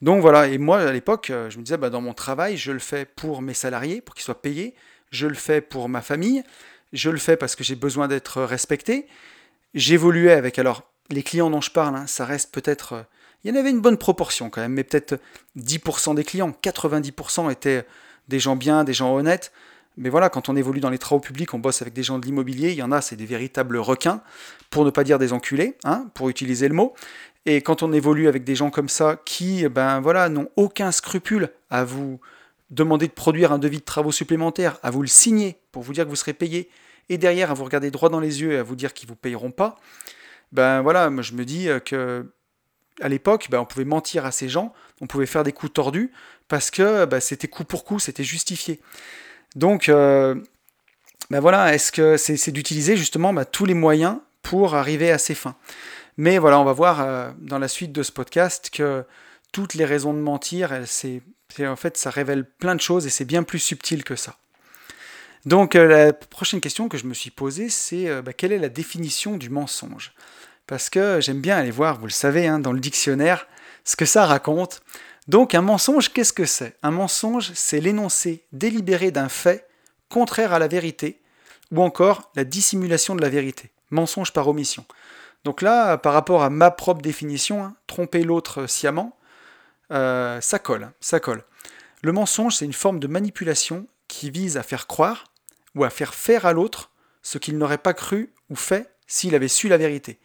[0.00, 2.72] Donc voilà, et moi à l'époque, euh, je me disais, bah, dans mon travail, je
[2.72, 4.74] le fais pour mes salariés, pour qu'ils soient payés,
[5.10, 6.42] je le fais pour ma famille,
[6.92, 9.06] je le fais parce que j'ai besoin d'être respecté.
[9.74, 13.02] J'évoluais avec, alors les clients dont je parle, hein, ça reste peut-être, euh,
[13.44, 15.20] il y en avait une bonne proportion quand même, mais peut-être
[15.56, 17.84] 10% des clients, 90% étaient
[18.28, 19.52] des gens bien, des gens honnêtes.
[19.96, 22.24] Mais voilà, quand on évolue dans les travaux publics, on bosse avec des gens de
[22.24, 24.22] l'immobilier, il y en a, c'est des véritables requins,
[24.70, 26.94] pour ne pas dire des enculés, hein, pour utiliser le mot.
[27.48, 31.48] Et quand on évolue avec des gens comme ça qui, ben voilà, n'ont aucun scrupule
[31.70, 32.20] à vous
[32.68, 36.04] demander de produire un devis de travaux supplémentaires, à vous le signer pour vous dire
[36.04, 36.68] que vous serez payé,
[37.08, 39.16] et derrière à vous regarder droit dans les yeux et à vous dire qu'ils vous
[39.16, 39.76] payeront pas,
[40.52, 42.30] ben voilà, moi je me dis euh, que
[43.00, 46.12] à l'époque, ben, on pouvait mentir à ces gens, on pouvait faire des coups tordus
[46.48, 48.78] parce que ben, c'était coup pour coup, c'était justifié.
[49.56, 50.34] Donc, euh,
[51.30, 55.34] ben voilà, est-ce que c'est d'utiliser justement bah, tous les moyens pour arriver à ses
[55.34, 55.56] fins?
[56.18, 59.04] Mais voilà, on va voir euh, dans la suite de ce podcast que
[59.52, 61.22] toutes les raisons de mentir, c'est
[61.60, 64.36] en fait, ça révèle plein de choses et c'est bien plus subtil que ça.
[65.46, 68.58] Donc euh, la prochaine question que je me suis posée, c'est euh, bah, quelle est
[68.58, 70.12] la définition du mensonge?
[70.66, 73.46] Parce que j'aime bien aller voir, vous le savez, hein, dans le dictionnaire,
[73.84, 74.82] ce que ça raconte.
[75.28, 76.76] Donc un mensonge, qu'est-ce que c'est?
[76.82, 79.66] Un mensonge, c'est l'énoncé délibéré d'un fait
[80.08, 81.20] contraire à la vérité,
[81.70, 84.84] ou encore la dissimulation de la vérité, mensonge par omission.
[85.44, 89.16] Donc là, par rapport à ma propre définition, hein, tromper l'autre sciemment,
[89.92, 91.44] euh, ça colle, ça colle.
[92.02, 95.24] Le mensonge, c'est une forme de manipulation qui vise à faire croire
[95.74, 96.90] ou à faire faire à l'autre
[97.22, 100.18] ce qu'il n'aurait pas cru ou fait s'il avait su la vérité.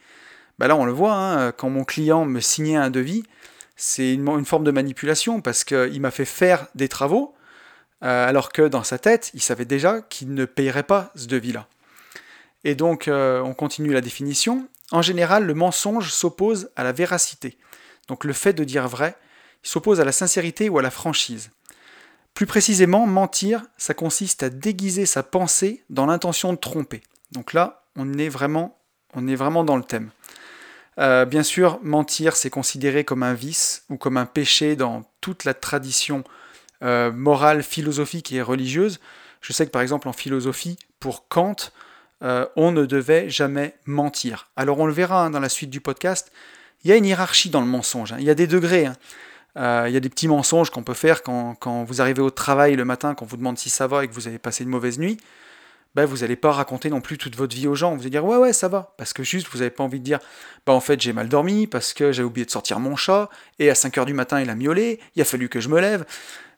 [0.60, 3.24] Bah là, on le voit, hein, quand mon client me signait un devis,
[3.76, 7.34] c'est une, forme de manipulation parce qu'il m'a fait faire des travaux,
[8.04, 11.68] euh, alors que dans sa tête, il savait déjà qu'il ne payerait pas ce devis-là.
[12.64, 14.68] Et donc, euh, on continue la définition.
[14.92, 17.58] En général, le mensonge s'oppose à la véracité.
[18.08, 19.16] Donc le fait de dire vrai,
[19.64, 21.52] il s'oppose à la sincérité ou à la franchise.
[22.34, 27.02] Plus précisément, mentir, ça consiste à déguiser sa pensée dans l'intention de tromper.
[27.32, 28.78] Donc là, on est vraiment,
[29.16, 30.10] dans le thème.
[31.00, 35.44] Euh, bien sûr, mentir, c'est considéré comme un vice ou comme un péché dans toute
[35.44, 36.24] la tradition
[36.84, 39.00] euh, morale, philosophique et religieuse.
[39.42, 41.56] Je sais que par exemple en philosophie, pour Kant,
[42.24, 44.50] euh, on ne devait jamais mentir.
[44.56, 46.32] Alors on le verra hein, dans la suite du podcast,
[46.84, 48.18] il y a une hiérarchie dans le mensonge, hein.
[48.20, 48.86] il y a des degrés.
[48.86, 49.88] Hein.
[49.88, 52.76] il y a des petits mensonges qu'on peut faire quand, quand, vous arrivez au travail
[52.76, 54.70] le matin, quand on vous demande si ça va et que vous avez passé une
[54.70, 55.18] mauvaise nuit.
[55.96, 57.94] Bah, vous n'allez pas raconter non plus toute votre vie aux gens.
[57.94, 58.96] Vous allez dire ouais ouais ça va.
[58.98, 60.20] Parce que juste vous n'avez pas envie de dire
[60.66, 63.70] bah en fait j'ai mal dormi parce que j'ai oublié de sortir mon chat et
[63.70, 66.06] à 5h du matin il a miaulé, il a fallu que je me lève.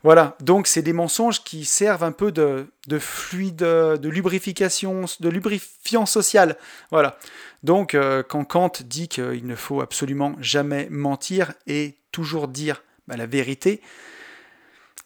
[0.06, 2.68] Voilà, donc c'est des mensonges qui servent un peu de,
[3.00, 6.58] fluide, de lubrification, de lubrifiant social.
[6.92, 7.18] Voilà.
[7.64, 13.18] Donc euh, quand Kant dit qu'il ne faut absolument jamais mentir et toujours dire bah,
[13.18, 13.82] la vérité,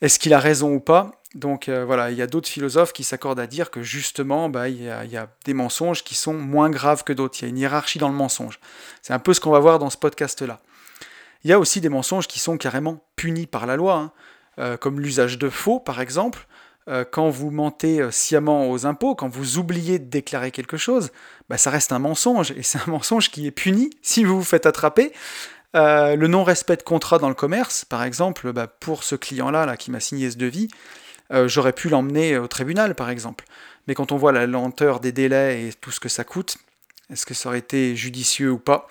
[0.01, 1.21] est-ce qu'il a raison ou pas?
[1.33, 4.67] Donc euh, voilà, il y a d'autres philosophes qui s'accordent à dire que justement, bah,
[4.67, 7.37] il, y a, des mensonges qui sont moins graves que d'autres.
[7.39, 8.59] Il y a une hiérarchie dans le mensonge.
[9.01, 10.59] C'est un peu ce qu'on va voir dans ce podcast-là.
[11.45, 14.11] Il y a aussi des mensonges qui sont carrément punis par la loi, hein.
[14.59, 16.47] Euh, comme l'usage de faux, par exemple.
[16.87, 21.11] Euh, quand vous mentez sciemment aux impôts, quand vous oubliez de déclarer quelque chose,
[21.49, 24.43] bah, ça reste un mensonge, et c'est un mensonge qui est puni si vous vous
[24.43, 25.11] faites attraper.
[25.73, 29.91] le non-respect de contrat dans le commerce, par exemple, bah, pour ce client-là là, qui
[29.91, 30.69] m'a signé ce devis,
[31.31, 33.45] euh, j'aurais pu l'emmener au tribunal, par exemple.
[33.87, 36.57] Mais quand on voit la lenteur des délais et tout ce que ça coûte,
[37.11, 38.87] est-ce que ça aurait été judicieux ou pas?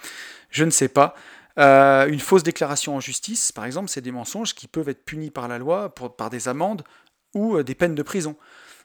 [0.50, 1.14] Je ne sais pas.
[1.58, 5.30] Euh, une fausse déclaration en justice, par exemple, c'est des mensonges qui peuvent être punis
[5.30, 6.82] par la loi, par des amendes
[7.34, 8.36] ou euh, des peines de prison.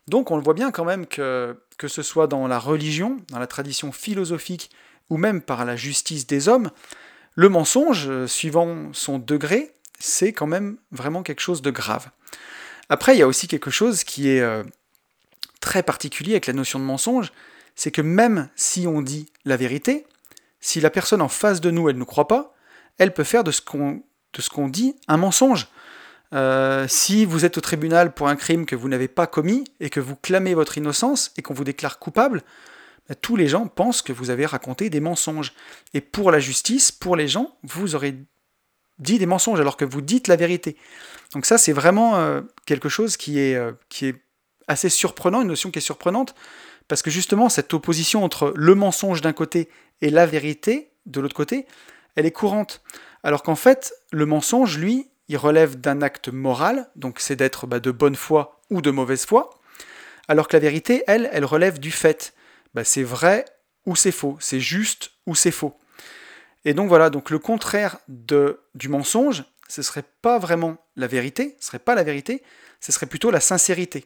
[0.07, 3.39] Donc on le voit bien quand même que, que ce soit dans la religion, dans
[3.39, 4.69] la tradition philosophique,
[5.09, 6.71] ou même par la justice des hommes,
[7.35, 12.09] le mensonge, suivant son degré, c'est quand même vraiment quelque chose de grave.
[12.89, 14.63] Après, il y a aussi quelque chose qui est euh,
[15.61, 17.31] très particulier avec la notion de mensonge,
[17.75, 20.05] c'est que même si on dit la vérité,
[20.59, 22.53] si la personne en face de nous, elle ne croit pas,
[22.97, 25.67] elle peut faire de ce qu'on dit un mensonge.
[26.33, 29.89] Euh, si vous êtes au tribunal pour un crime que vous n'avez pas commis et
[29.89, 32.41] que vous clamez votre innocence et qu'on vous déclare coupable,
[33.07, 35.53] bah, tous les gens pensent que vous avez raconté des mensonges.
[35.93, 38.15] Et pour la justice, pour les gens, vous aurez
[38.99, 40.77] dit des mensonges alors que vous dites la vérité.
[41.33, 44.15] Donc ça, c'est vraiment euh, quelque chose euh, qui est
[44.67, 46.35] assez surprenant, une notion qui est surprenante,
[46.87, 49.69] parce que justement, cette opposition entre le mensonge d'un côté
[50.01, 51.65] et la vérité de l'autre côté,
[52.15, 52.81] elle est courante.
[53.23, 57.79] Alors qu'en fait, le mensonge, lui, il relève d'un acte moral, donc c'est d'être bah,
[57.79, 59.49] de bonne foi ou de mauvaise foi,
[60.27, 62.33] alors que la vérité, elle, elle relève du fait.
[62.73, 63.45] Bah, c'est vrai
[63.85, 65.77] ou c'est faux, c'est juste ou c'est faux.
[66.65, 71.57] Et donc voilà, donc le contraire de, du mensonge, ce serait pas vraiment la vérité,
[71.59, 72.43] ce serait pas la vérité,
[72.79, 74.05] ce serait plutôt la sincérité.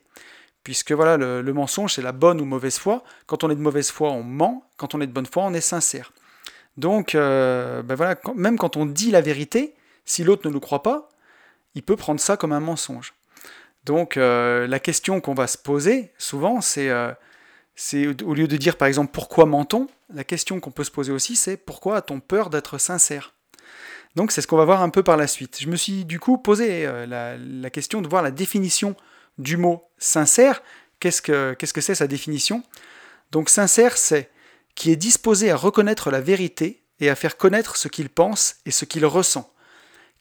[0.63, 3.03] Puisque voilà, le, mensonge, c'est la bonne ou mauvaise foi.
[3.25, 4.69] Quand on est de mauvaise foi, on ment.
[4.75, 6.11] Quand on est de bonne foi, on est sincère.
[6.77, 9.73] Donc, euh, ben même quand on dit la vérité,
[10.05, 11.09] si l'autre ne nous croit pas,
[11.75, 13.13] il peut prendre ça comme un mensonge.
[13.83, 17.11] Donc, euh, la question qu'on va se poser souvent, c'est euh,
[18.23, 21.35] au lieu de dire par exemple pourquoi ment-on, la question qu'on peut se poser aussi
[21.35, 23.33] c'est pourquoi a-t-on peur d'être sincère?
[24.15, 25.57] Donc c'est ce qu'on va voir un peu par la suite.
[25.59, 28.95] Je me suis du coup posé la, question de voir la définition
[29.37, 30.63] du mot sincère.
[30.99, 32.63] Qu'est-ce que c'est sa définition?
[33.31, 34.31] Donc sincère c'est
[34.77, 38.71] qui est disposé à reconnaître la vérité et à faire connaître ce qu'il pense et
[38.71, 39.51] ce qu'il ressent,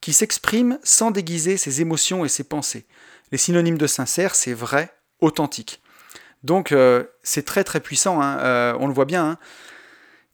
[0.00, 2.86] qui s'exprime sans déguiser ses émotions et ses pensées.
[3.32, 5.82] Les synonymes de sincère, c'est vrai, authentique.
[6.42, 8.38] Donc euh, c'est très très puissant, hein.
[8.38, 9.26] euh, on le voit bien.
[9.28, 9.38] Hein.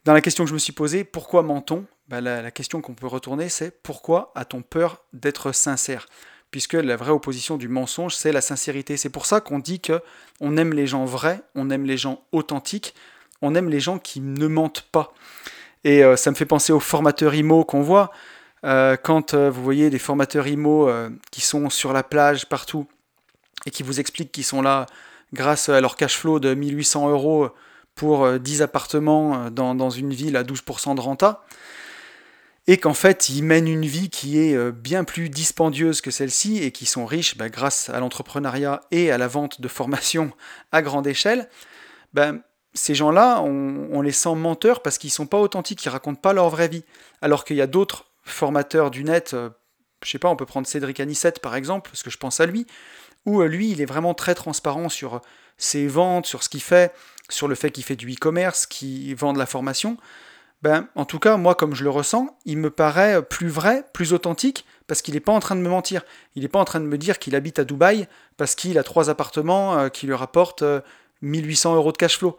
[0.04, 1.84] Dans la question que je me suis posée, pourquoi ment-on?
[2.06, 6.06] Bah, la, question qu'on peut retourner, c'est pourquoi a-t-on peur d'être sincère?
[6.52, 8.96] Puisque la vraie opposition du mensonge, c'est la sincérité.
[8.96, 10.00] C'est pour ça qu'on dit que
[10.40, 12.94] on aime les gens vrais, on aime les gens authentiques,
[13.42, 15.12] on aime les gens qui ne mentent pas.
[15.84, 18.10] Et euh, ça me fait penser aux formateurs IMO qu'on voit.
[18.62, 20.88] quand vous voyez des formateurs IMO
[21.30, 22.86] qui sont sur la plage partout
[23.66, 24.86] et qui vous expliquent qu'ils sont là
[25.32, 27.50] grâce à leur cash flow de 1800 euros
[27.94, 31.44] pour 10 euh, appartements euh, dans, une ville à 12% de renta,
[32.66, 36.62] et qu'en fait ils mènent une vie qui est euh, bien plus dispendieuse que celle-ci
[36.62, 40.32] et qui sont riches bah, grâce à l'entrepreneuriat et à la vente de formations
[40.70, 41.48] à grande échelle,
[42.14, 42.40] ben,
[42.74, 46.32] ces gens-là, on, les sent menteurs parce qu'ils sont pas authentiques, ils ne racontent pas
[46.32, 46.84] leur vraie vie.
[47.20, 49.36] Alors qu'il y a d'autres formateurs du net,
[50.04, 52.46] je sais pas, on peut prendre Cédric Anissette par exemple, parce que je pense à
[52.46, 52.66] lui,
[53.26, 55.18] où euh, lui, il est vraiment très transparent sur euh,
[55.56, 56.92] ses ventes, sur ce qu'il fait,
[57.28, 59.96] sur le fait qu'il fait du e-commerce, qu'il vend de la formation.
[60.62, 64.12] Ben, en tout cas, moi, comme je le ressens, il me paraît plus vrai, plus
[64.12, 66.02] authentique, parce qu'il n'est pas en train de me mentir.
[66.36, 68.06] Il n'est pas en train de me dire qu'il habite à Dubaï
[68.36, 70.64] parce qu'il a trois appartements euh, qui lui rapportent
[71.22, 72.36] 1800 euros de cash flow.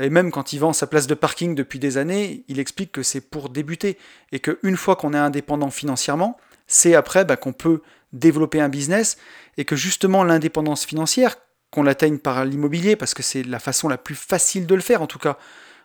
[0.00, 3.02] Et même quand il vend sa place de parking depuis des années, il explique que
[3.02, 3.98] c'est pour débuter
[4.32, 9.18] et qu'une fois qu'on est indépendant financièrement, c'est après ben, qu'on peut développer un business
[9.56, 11.36] et que justement l'indépendance financière,
[11.70, 15.02] qu'on l'atteigne par l'immobilier, parce que c'est la façon la plus facile de le faire
[15.02, 15.38] en tout cas.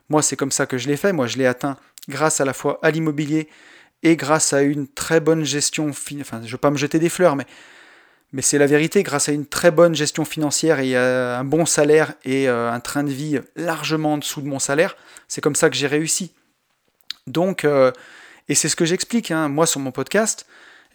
[0.09, 1.13] Moi, c'est comme ça que je l'ai fait.
[1.13, 3.49] Moi, je l'ai atteint grâce à la fois à l'immobilier
[4.03, 5.89] et grâce à une très bonne gestion.
[5.89, 7.45] Enfin, je ne veux pas me jeter des fleurs, mais,
[8.35, 9.01] mais c'est la vérité.
[9.01, 13.03] Grâce à une très bonne gestion financière et un bon salaire et euh, un train
[13.03, 14.97] de vie largement en dessous de mon salaire,
[15.29, 16.33] c'est comme ça que j'ai réussi.
[17.27, 17.91] Donc, euh,
[18.49, 20.45] et c'est ce que j'explique, hein, moi, sur mon podcast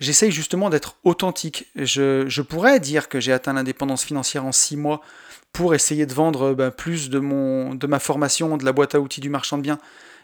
[0.00, 1.66] j'essaye justement d'être authentique.
[1.76, 5.02] Je, pourrais dire que j'ai atteint l'indépendance financière en six mois
[5.52, 9.00] pour essayer de vendre ben, plus de, mon, de ma formation, de la boîte à
[9.00, 9.78] outils du marchand de biens.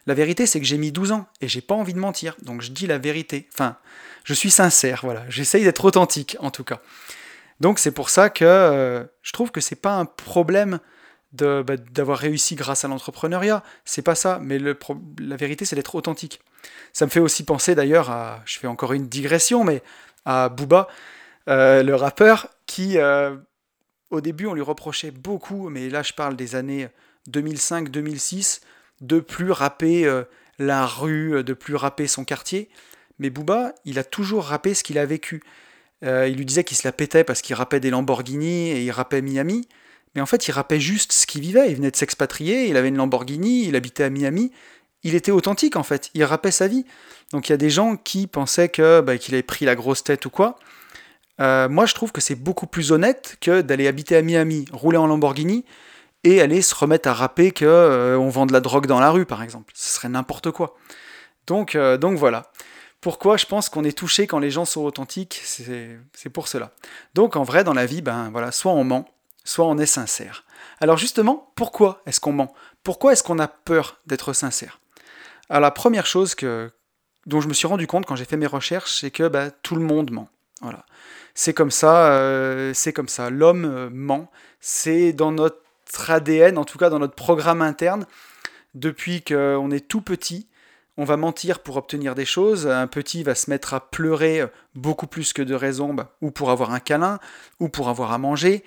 [0.06, 2.36] La vérité, c'est que j'ai mis 12 ans et j'ai pas envie de mentir.
[2.42, 3.48] Donc je dis la vérité.
[3.52, 3.76] Enfin,
[4.26, 5.24] je suis sincère, voilà.
[5.28, 6.80] J'essaye d'être authentique, en tout cas.
[7.60, 10.80] Donc c'est pour ça que euh, je trouve que c'est pas un problème
[11.30, 13.62] bah, d'avoir réussi grâce à l'entrepreneuriat.
[13.84, 14.40] C'est pas ça.
[14.42, 16.40] Mais la vérité, c'est d'être authentique.
[16.92, 19.80] Ça me fait aussi penser d'ailleurs à, je fais encore une digression, mais
[20.24, 20.88] à Booba,
[21.48, 23.36] euh, le rappeur, qui euh,
[24.10, 26.88] au début on lui reprochait beaucoup, mais là je parle des années
[27.30, 28.60] 2005-2006,
[29.02, 30.24] de plus rapper
[30.58, 32.68] la rue, de plus rapper son quartier.
[33.18, 35.42] Mais Booba, il a toujours rappé ce qu'il a vécu.
[36.02, 39.22] il lui disait qu'il se la pétait parce qu'il rappait des Lamborghini et il rappait
[39.22, 39.68] Miami.
[40.14, 41.70] Mais en fait, il rappait juste ce qu'il vivait.
[41.70, 44.52] Il venait de s'expatrier, il avait une Lamborghini, il habitait à Miami
[45.06, 46.84] il était authentique en fait, il rappait sa vie.
[47.32, 50.02] Donc il y a des gens qui pensaient que bah, qu'il avait pris la grosse
[50.02, 50.58] tête ou quoi.
[51.40, 54.98] Euh, moi je trouve que c'est beaucoup plus honnête que d'aller habiter à Miami, rouler
[54.98, 55.64] en Lamborghini
[56.24, 59.10] et aller se remettre à rapper que euh, on vend de la drogue dans la
[59.10, 59.72] rue par exemple.
[59.76, 60.76] Ce serait n'importe quoi.
[61.46, 62.50] Donc, euh, donc voilà.
[63.06, 66.72] Pourquoi je pense qu'on est touché quand les gens sont authentiques, c'est pour cela.
[67.14, 69.08] Donc en vrai dans la vie, ben voilà, soit on ment,
[69.44, 70.42] soit on est sincère.
[70.80, 72.52] Alors justement, pourquoi est-ce qu'on ment?
[72.82, 74.80] Pourquoi est-ce qu'on a peur d'être sincère?
[75.48, 76.72] Alors la première chose que,
[77.26, 79.76] dont je me suis rendu compte quand j'ai fait mes recherches, c'est que bah, tout
[79.76, 80.28] le monde ment.
[80.60, 80.84] Voilà.
[81.36, 83.30] C'est comme ça, euh, c'est comme ça.
[83.30, 84.28] L'homme euh, ment.
[84.58, 88.04] C'est dans notre ADN, en tout cas dans notre programme interne.
[88.74, 90.48] Depuis qu'on est tout petit,
[90.96, 92.66] on va mentir pour obtenir des choses.
[92.66, 96.50] Un petit va se mettre à pleurer beaucoup plus que de raison, bah, ou pour
[96.50, 97.18] avoir un câlin,
[97.60, 98.64] ou pour avoir à manger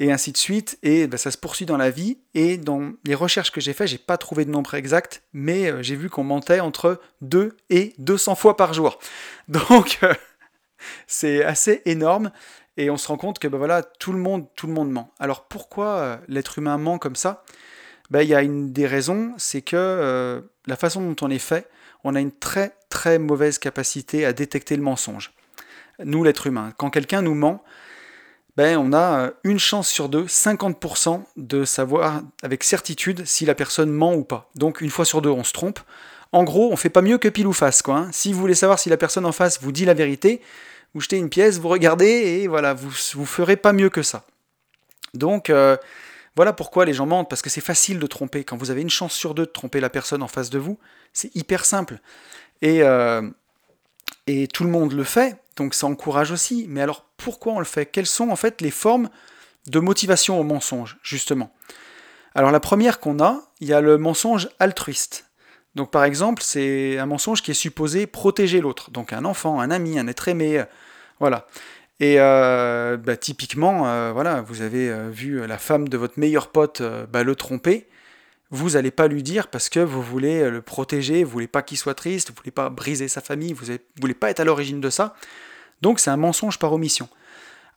[0.00, 0.78] et ainsi de suite.
[0.82, 2.18] Et ben, ça se poursuit dans la vie.
[2.34, 5.82] Et dans les recherches que j'ai faites, j'ai pas trouvé de nombre exact, mais euh,
[5.82, 8.98] j'ai vu qu'on mentait entre 2 et 200 fois par jour.
[9.48, 10.14] Donc euh,
[11.06, 12.30] c'est assez énorme.
[12.76, 15.12] Et on se rend compte que ben, voilà, tout le monde, tout le monde ment.
[15.20, 17.44] Alors pourquoi euh, l'être humain ment comme ça?
[18.10, 21.68] Ben, Il y a une des raisons, c'est que la façon dont on est fait,
[22.04, 25.32] on a une très très mauvaise capacité à détecter le mensonge.
[26.02, 26.72] Nous, l'être humain.
[26.76, 27.62] Quand quelqu'un nous ment,
[28.56, 33.54] ben, on a euh, une chance sur deux, 50% de savoir avec certitude si la
[33.54, 34.48] personne ment ou pas.
[34.54, 35.80] Donc une fois sur deux, on se trompe.
[36.30, 37.82] En gros, on fait pas mieux que pile ou face.
[37.82, 38.08] Quoi, hein.
[38.12, 40.40] Si vous voulez savoir si la personne en face vous dit la vérité,
[40.94, 44.24] vous jetez une pièce, vous regardez et voilà, vous vous ferez pas mieux que ça.
[45.14, 45.76] Donc euh,
[46.36, 48.44] voilà pourquoi les gens mentent, parce que c'est facile de tromper.
[48.44, 50.78] Quand vous avez une chance sur deux de tromper la personne en face de vous,
[51.12, 52.00] c'est hyper simple.
[52.60, 53.22] Et, euh,
[54.52, 56.66] tout le monde le fait, donc ça encourage aussi.
[56.68, 57.86] Mais alors pourquoi on le fait?
[57.86, 59.10] Quelles sont en fait les formes
[59.66, 61.54] de motivation au mensonge, justement?
[62.34, 65.30] Alors la première qu'on a, il y a le mensonge altruiste.
[65.74, 68.90] Donc par exemple, c'est un mensonge qui est supposé protéger l'autre.
[68.90, 70.64] Donc un enfant, un ami, un être aimé, euh,
[71.20, 71.46] voilà.
[72.00, 76.48] Et euh, bah, typiquement, euh, voilà, vous avez euh, vu la femme de votre meilleur
[76.48, 76.82] pote
[77.12, 77.88] bah, le tromper.
[78.50, 81.78] Vous n'allez pas lui dire parce que vous voulez le protéger, vous voulez pas qu'il
[81.78, 84.80] soit triste, vous voulez pas briser sa famille, vous ne voulez pas être à l'origine
[84.80, 85.16] de ça.
[85.80, 87.08] Donc c'est un mensonge par omission.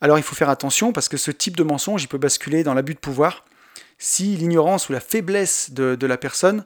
[0.02, 2.76] Alors il faut faire attention parce que ce type de mensonge, il peut basculer dans
[2.76, 3.46] l'abus de pouvoir
[3.98, 6.64] si l'ignorance ou la faiblesse de, la personne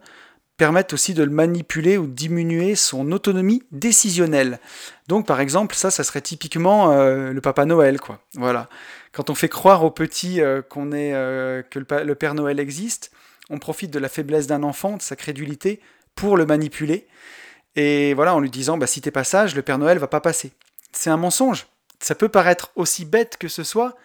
[0.62, 4.60] permettent aussi de le manipuler ou diminuer son autonomie décisionnelle.
[5.08, 8.20] Donc par exemple, ça, ça serait typiquement euh, le Papa Noël, quoi.
[8.36, 8.70] Voilà.
[9.12, 13.10] Quand on fait croire aux petits euh, qu'on est, euh, que le, Père Noël existe,
[13.50, 15.80] on profite de la faiblesse d'un enfant, de sa crédulité,
[16.14, 17.08] pour le manipuler.
[17.76, 20.22] Et voilà, en lui disant, bah, si t'es pas sage, le Père Noël va pas
[20.22, 20.52] passer.
[20.92, 21.66] C'est un mensonge.
[22.00, 23.96] Ça peut paraître aussi bête que ce soit,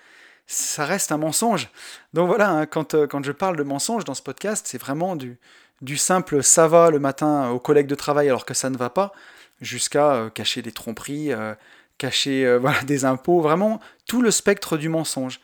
[0.46, 1.68] ça reste un mensonge.
[2.14, 5.38] Donc voilà, hein, quand, quand je parle de mensonge dans ce podcast, c'est vraiment du,
[5.82, 8.90] du simple ça va le matin aux collègues de travail alors que ça ne va
[8.90, 9.12] pas,
[9.60, 11.54] jusqu'à euh, cacher des tromperies, euh,
[11.98, 15.40] cacher voilà, des impôts, vraiment tout le spectre du mensonge.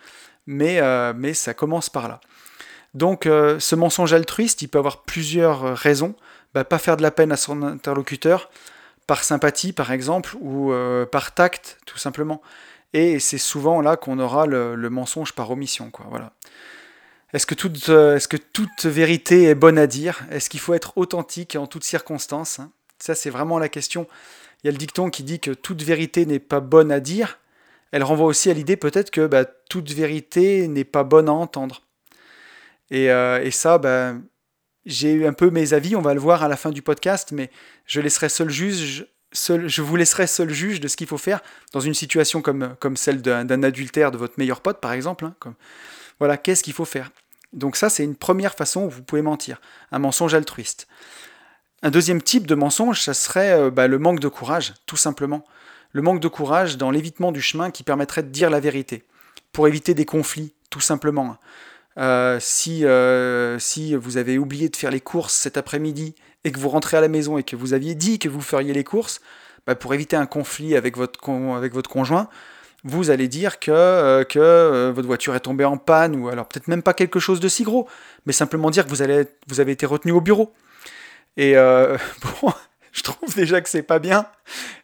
[0.46, 0.80] Mais,
[1.14, 2.20] mais ça commence par là.
[2.94, 6.16] Donc ce mensonge altruiste, il peut avoir plusieurs raisons.
[6.52, 8.50] Bah, pas faire de la peine à son interlocuteur,
[9.06, 10.72] par sympathie par exemple, ou
[11.12, 12.42] par tact tout simplement.
[12.92, 15.90] Et c'est souvent là qu'on aura le, mensonge par omission.
[15.90, 16.32] Quoi, voilà.
[17.32, 20.26] Est-ce que, toute, euh, est-ce que toute vérité est bonne à dire?
[20.30, 22.70] Est-ce qu'il faut être authentique en toutes circonstances hein?
[22.98, 24.06] Ça, c'est vraiment la question.
[24.62, 27.40] Il y a le dicton qui dit que toute vérité n'est pas bonne à dire.
[27.90, 31.82] Elle renvoie aussi à l'idée peut-être que bah, toute vérité n'est pas bonne à entendre.
[32.90, 34.14] Et, euh, et ça, bah,
[34.86, 37.32] j'ai eu un peu mes avis, on va le voir à la fin du podcast,
[37.32, 37.50] mais
[37.86, 41.40] je laisserai seul juge je vous laisserai seul juge de ce qu'il faut faire
[41.72, 45.24] dans une situation comme, comme celle d'un adultère de votre meilleur pote, par exemple.
[45.24, 45.54] Hein,
[46.18, 47.10] voilà, qu'est-ce qu'il faut faire?
[47.52, 50.86] Donc ça, c'est une première façon où vous pouvez mentir, un mensonge altruiste.
[51.82, 55.44] Un deuxième type de mensonge, ça serait euh, bah, le manque de courage, tout simplement.
[55.90, 59.04] Le manque de courage dans l'évitement du chemin qui permettrait de dire la vérité,
[59.52, 61.36] pour éviter des conflits, tout simplement.
[61.98, 66.58] Euh, si, euh, si vous avez oublié de faire les courses cet après-midi et que
[66.58, 69.20] vous rentrez à la maison et que vous aviez dit que vous feriez les courses,
[69.66, 71.20] bah, pour éviter un conflit avec votre,
[71.54, 72.28] avec votre conjoint,
[72.84, 76.46] vous allez dire que, euh, que euh, votre voiture est tombée en panne, ou alors
[76.46, 77.88] peut-être même pas quelque chose de si gros,
[78.26, 80.52] mais simplement dire que vous, avez été retenu au bureau.
[81.36, 81.96] Et euh,
[82.42, 82.52] bon,
[82.92, 84.26] je trouve déjà que c'est pas bien,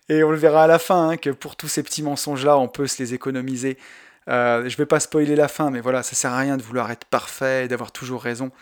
[0.08, 2.68] et on le verra à la fin, hein, que pour tous ces petits mensonges-là, on
[2.68, 3.78] peut se les économiser.
[4.28, 7.04] je vais pas spoiler la fin, mais voilà, ça sert à rien de vouloir être
[7.04, 8.52] parfait et d'avoir toujours raison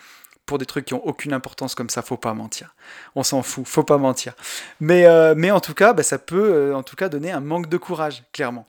[0.46, 2.76] pour des trucs qui ont aucune importance comme ça, faut pas mentir.
[3.16, 4.34] On s'en fout, faut pas mentir.
[4.78, 7.76] Mais, mais en tout cas, bah, ça peut en tout cas donner un manque de
[7.76, 8.66] courage, clairement.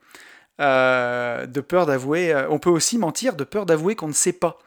[0.60, 2.36] Euh, de peur d'avouer.
[2.50, 4.58] on peut aussi mentir de peur d'avouer qu'on ne sait pas.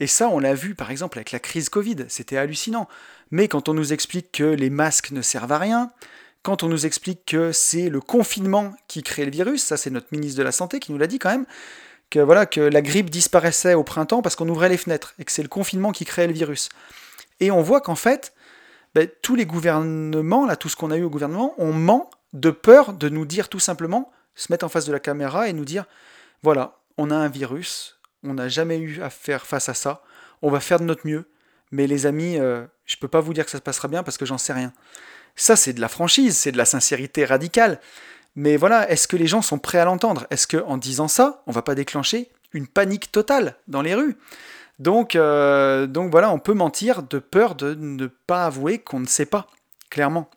[0.00, 2.88] Et ça, on l'a vu par exemple avec la crise Covid, c'était hallucinant.
[3.30, 5.92] Mais quand on nous explique que les masques ne servent à rien,
[6.42, 10.08] quand on nous explique que c'est le confinement qui crée le virus, ça c'est notre
[10.12, 11.46] ministre de la Santé qui nous l'a dit quand même,
[12.10, 15.32] que, voilà, que la grippe disparaissait au printemps parce qu'on ouvrait les fenêtres et que
[15.32, 16.68] c'est le confinement qui créait le virus.
[17.40, 18.34] Et on voit qu'en fait,
[18.94, 22.50] ben, tous les gouvernements, là, tout ce qu'on a eu au gouvernement, on ment de
[22.50, 25.64] peur de nous dire tout simplement, se mettre en face de la caméra et nous
[25.64, 25.84] dire
[26.42, 30.02] voilà, on a un virus, on n'a jamais eu à faire face à ça,
[30.42, 31.28] on va faire de notre mieux,
[31.70, 34.18] mais les amis, euh, je peux pas vous dire que ça se passera bien parce
[34.18, 34.72] que j'en sais rien.
[35.36, 37.80] Ça, c'est de la franchise, c'est de la sincérité radicale.
[38.36, 40.26] Mais voilà, est-ce que les gens sont prêts à l'entendre?
[40.30, 44.16] Est-ce qu'en disant ça, on va pas déclencher une panique totale dans les rues?
[44.78, 49.06] Donc, euh, donc voilà, on peut mentir de peur de ne pas avouer qu'on ne
[49.06, 49.46] sait pas,
[49.88, 50.28] clairement.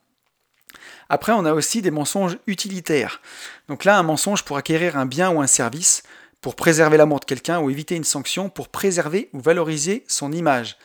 [1.10, 3.22] Après, on a aussi des mensonges utilitaires.
[3.68, 6.04] Donc là, un mensonge pour acquérir un bien ou un service,
[6.42, 10.78] pour préserver l'amour de quelqu'un ou éviter une sanction, pour préserver ou valoriser son image.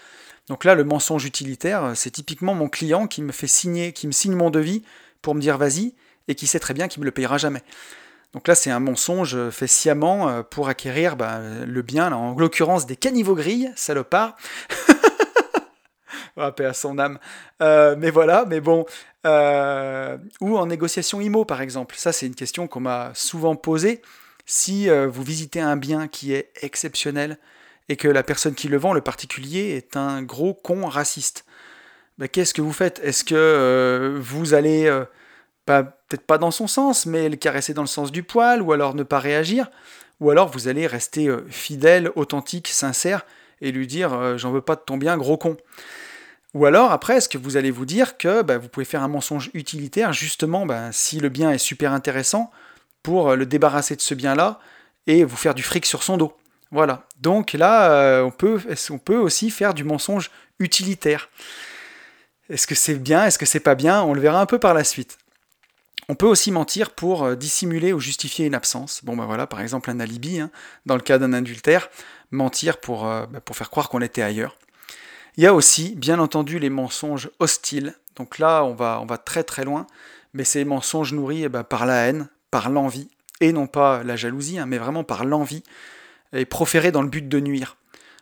[0.48, 4.12] Donc là, le mensonge utilitaire, c'est typiquement mon client qui me fait signer, qui me
[4.12, 4.82] signe mon devis
[5.20, 5.94] pour me dire vas-y,
[6.28, 7.62] et qui sait très bien qu'il ne me le payera jamais.
[8.32, 12.86] Donc là, c'est un mensonge fait sciemment euh, pour acquérir bah, le bien, en l'occurrence
[12.86, 14.36] des caniveaux grilles, salopard.
[16.56, 17.18] paix à son âme.
[17.60, 18.86] Euh, mais voilà, mais bon.
[19.26, 21.94] Euh, ou en négociation IMO, par exemple.
[21.96, 24.02] Ça, c'est une question qu'on m'a souvent posée.
[24.44, 27.38] Si vous visitez un bien qui est exceptionnel
[27.88, 31.44] et que la personne qui le vend, le particulier, est un gros con raciste,
[32.18, 33.00] bah, qu'est-ce que vous faites?
[33.04, 34.90] Est-ce que vous allez
[35.64, 38.94] peut-être pas dans son sens, mais le caresser dans le sens du poil, ou alors
[38.94, 39.70] ne pas réagir,
[40.20, 43.24] ou alors vous allez rester euh, fidèle, authentique, sincère,
[43.62, 45.56] et lui dire euh, j'en veux pas de ton bien, gros con.
[46.52, 49.08] Ou alors après, est-ce que vous allez vous dire que bah, vous pouvez faire un
[49.08, 52.50] mensonge utilitaire, justement, bah, si le bien est super intéressant,
[53.02, 54.60] pour euh, le débarrasser de ce bien-là,
[55.06, 56.36] et vous faire du fric sur son dos.
[56.70, 57.06] Voilà.
[57.20, 58.60] Donc là, on, peut,
[58.90, 61.28] on peut aussi faire du mensonge utilitaire?
[62.48, 64.02] Est-ce que c'est bien Est-ce que c'est pas bien?
[64.02, 65.18] On le verra un peu par la suite.
[66.08, 69.04] On peut aussi mentir pour euh, dissimuler ou justifier une absence.
[69.04, 70.50] Bon ben voilà, par exemple un alibi, hein,
[70.84, 71.88] dans le cas d'un adultère,
[72.32, 74.56] mentir pour, euh, bah, pour faire croire qu'on était ailleurs.
[75.36, 77.94] Il y a aussi, bien entendu, les mensonges hostiles.
[78.16, 79.86] Donc là, on va, on va très très loin,
[80.34, 83.08] mais ces mensonges nourris eh ben, par la haine, par l'envie,
[83.40, 85.62] et non pas la jalousie, hein, mais vraiment par l'envie,
[86.32, 87.76] et proférés dans le but de nuire.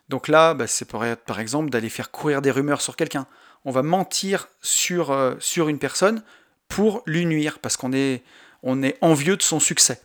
[0.09, 3.27] Donc là, bah, c'est par exemple d'aller faire courir des rumeurs sur quelqu'un.
[3.65, 6.23] On va mentir sur, euh, sur une personne
[6.69, 8.23] pour lui nuire, parce qu'on est,
[8.63, 10.01] on est envieux de son succès.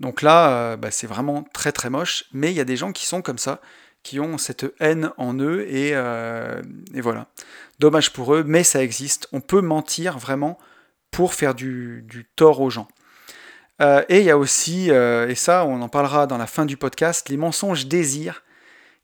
[0.00, 2.92] Donc là, euh, bah, c'est vraiment très très moche, mais il y a des gens
[2.92, 3.60] qui sont comme ça,
[4.02, 6.62] qui ont cette haine en eux, et, euh,
[6.94, 7.26] voilà.
[7.78, 9.28] Dommage pour eux, mais ça existe.
[9.32, 10.58] On peut mentir vraiment
[11.10, 12.88] pour faire du, tort aux gens.
[13.80, 16.76] Euh, et il y a aussi, et ça on en parlera dans la fin du
[16.76, 18.42] podcast, les mensonges désirs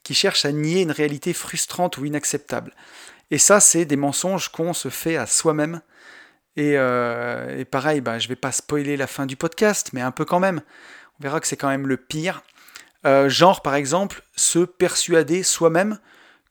[0.03, 2.75] qui cherchent à nier une réalité frustrante ou inacceptable.
[3.31, 5.81] Et ça, c'est des mensonges qu'on se fait à soi-même
[6.59, 10.25] euh, et, pareil, bah, je vais pas spoiler la fin du podcast, mais un peu
[10.25, 10.61] quand même.
[11.19, 12.43] On verra que c'est quand même le pire.
[13.07, 15.99] Euh, genre, par exemple, se persuader soi-même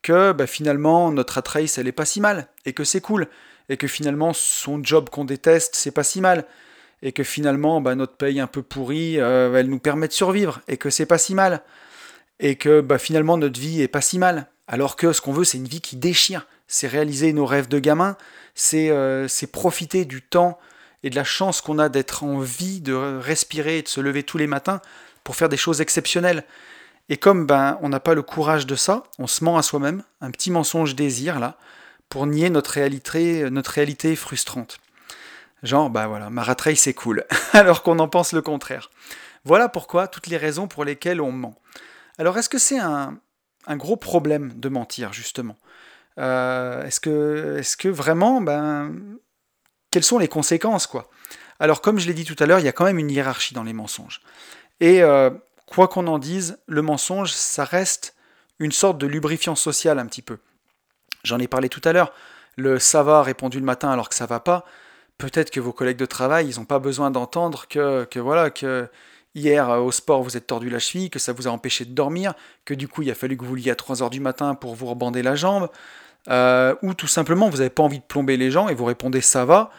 [0.01, 3.28] que bah, finalement notre trace elle est pas si mal, et que c'est cool,
[3.70, 6.45] et que finalement son job qu'on déteste, c'est pas si mal,
[7.01, 10.62] et que finalement bah, notre paye un peu pourrie, euh, elle nous permet de survivre,
[10.68, 11.64] et que c'est pas si mal,
[12.39, 15.45] et que bah, finalement notre vie est pas si mal, alors que ce qu'on veut
[15.45, 18.18] c'est une vie qui déchire, c'est réaliser nos rêves de gamin,
[18.74, 20.59] euh, c'est profiter du temps
[21.03, 24.24] et de la chance qu'on a d'être en vie, de respirer et de se lever
[24.24, 24.82] tous les matins
[25.24, 26.43] pour faire des choses exceptionnelles.
[27.09, 30.03] Et comme ben, on n'a pas le courage de ça, on se ment à soi-même,
[30.22, 31.57] un petit mensonge désir là,
[32.07, 34.78] pour nier notre réalité, notre réalité frustrante.
[35.64, 36.45] Genre, bah voilà, ma
[36.76, 38.89] c'est cool, alors qu'on en pense le contraire.
[39.45, 41.55] Voilà pourquoi, toutes les raisons pour lesquelles on ment.
[42.18, 43.20] Alors est-ce que c'est un
[43.70, 45.57] gros problème de mentir, justement?
[46.20, 48.93] Euh, est-ce que, est que vraiment, ben,
[49.91, 51.09] quelles sont les conséquences, quoi?
[51.59, 53.53] Alors, comme je l'ai dit tout à l'heure, il y a quand même une hiérarchie
[53.53, 54.22] dans les mensonges.
[54.80, 55.30] Et euh,
[55.66, 58.16] quoi qu'on en dise, le mensonge, ça reste
[58.59, 60.39] une sorte de lubrifiant social un petit peu.
[61.24, 62.11] J'en ai parlé tout à l'heure.
[62.55, 64.66] Le ça va répondu le matin alors que ça va pas.
[65.18, 68.89] Peut-être que vos collègues de travail, ils n'ont pas besoin d'entendre que, que voilà que
[69.36, 71.93] hier euh, au sport vous êtes tordu la cheville, que ça vous a empêché de
[71.93, 72.34] dormir,
[72.66, 74.88] que du coup il a fallu que vous liez à 3h du matin pour vous
[74.88, 75.70] rebander la jambe,
[76.30, 79.21] euh, ou tout simplement vous n'avez pas envie de plomber les gens et vous répondez
[79.21, 79.69] ça va.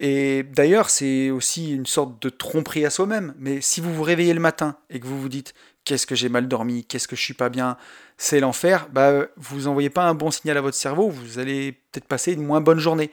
[0.00, 3.34] Et d'ailleurs, c'est aussi une sorte de tromperie à soi-même.
[3.38, 5.54] Mais si vous vous réveillez le matin et que vous vous dites
[5.84, 7.76] qu'est-ce que j'ai mal dormi, qu'est-ce que je suis pas bien,
[8.18, 12.06] c'est l'enfer, bah vous envoyez pas un bon signal à votre cerveau, vous allez peut-être
[12.06, 13.10] passer une moins bonne journée.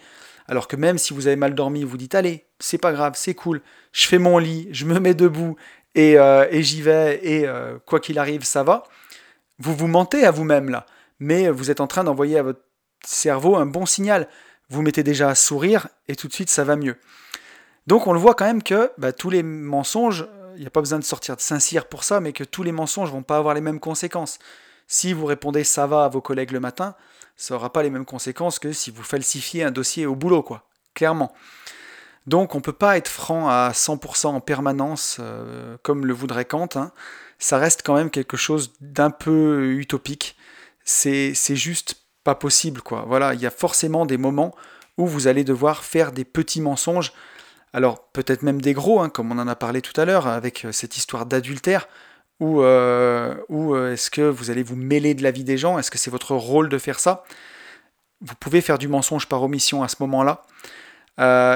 [0.47, 3.33] Alors que même si vous avez mal dormi, vous dites allez, c'est pas grave, c'est
[3.33, 3.61] cool,
[3.93, 5.55] je fais mon lit, je me mets debout
[5.95, 8.83] et, euh, j'y vais et euh, quoi qu'il arrive, ça va.
[9.57, 10.85] Vous vous mentez à vous-même là
[11.19, 12.61] mais vous êtes en train d'envoyer à votre
[13.05, 14.27] cerveau un bon signal.
[14.69, 16.97] Vous mettez déjà à sourire et tout de suite ça va mieux.
[17.87, 20.81] Donc on le voit quand même que bah, tous les mensonges, il n'y a pas
[20.81, 23.53] besoin de sortir de Saint-Cyr pour ça, mais que tous les mensonges vont pas avoir
[23.53, 24.39] les mêmes conséquences.
[24.87, 26.95] Si vous répondez ça va à vos collègues le matin,
[27.37, 30.67] ça n'aura pas les mêmes conséquences que si vous falsifiez un dossier au boulot, quoi.
[30.93, 31.33] Clairement.
[32.27, 36.45] Donc on ne peut pas être franc à 100% en permanence, euh, comme le voudrait
[36.45, 36.69] Kant.
[36.75, 36.91] Hein.
[37.37, 40.35] Ça reste quand même quelque chose d'un peu utopique
[40.85, 43.03] c'est juste pas possible, quoi.
[43.07, 44.55] Voilà, il y a forcément des moments
[44.97, 47.11] où vous allez devoir faire des petits mensonges,
[47.73, 50.65] alors peut-être même des gros, hein, comme on en a parlé tout à l'heure avec
[50.65, 51.87] euh, cette histoire d'adultère,
[52.39, 55.91] ou, euh, euh, est-ce que vous allez vous mêler de la vie des gens, est-ce
[55.91, 57.23] que c'est votre rôle de faire ça?
[58.21, 60.41] Vous pouvez faire du mensonge par omission à ce moment-là.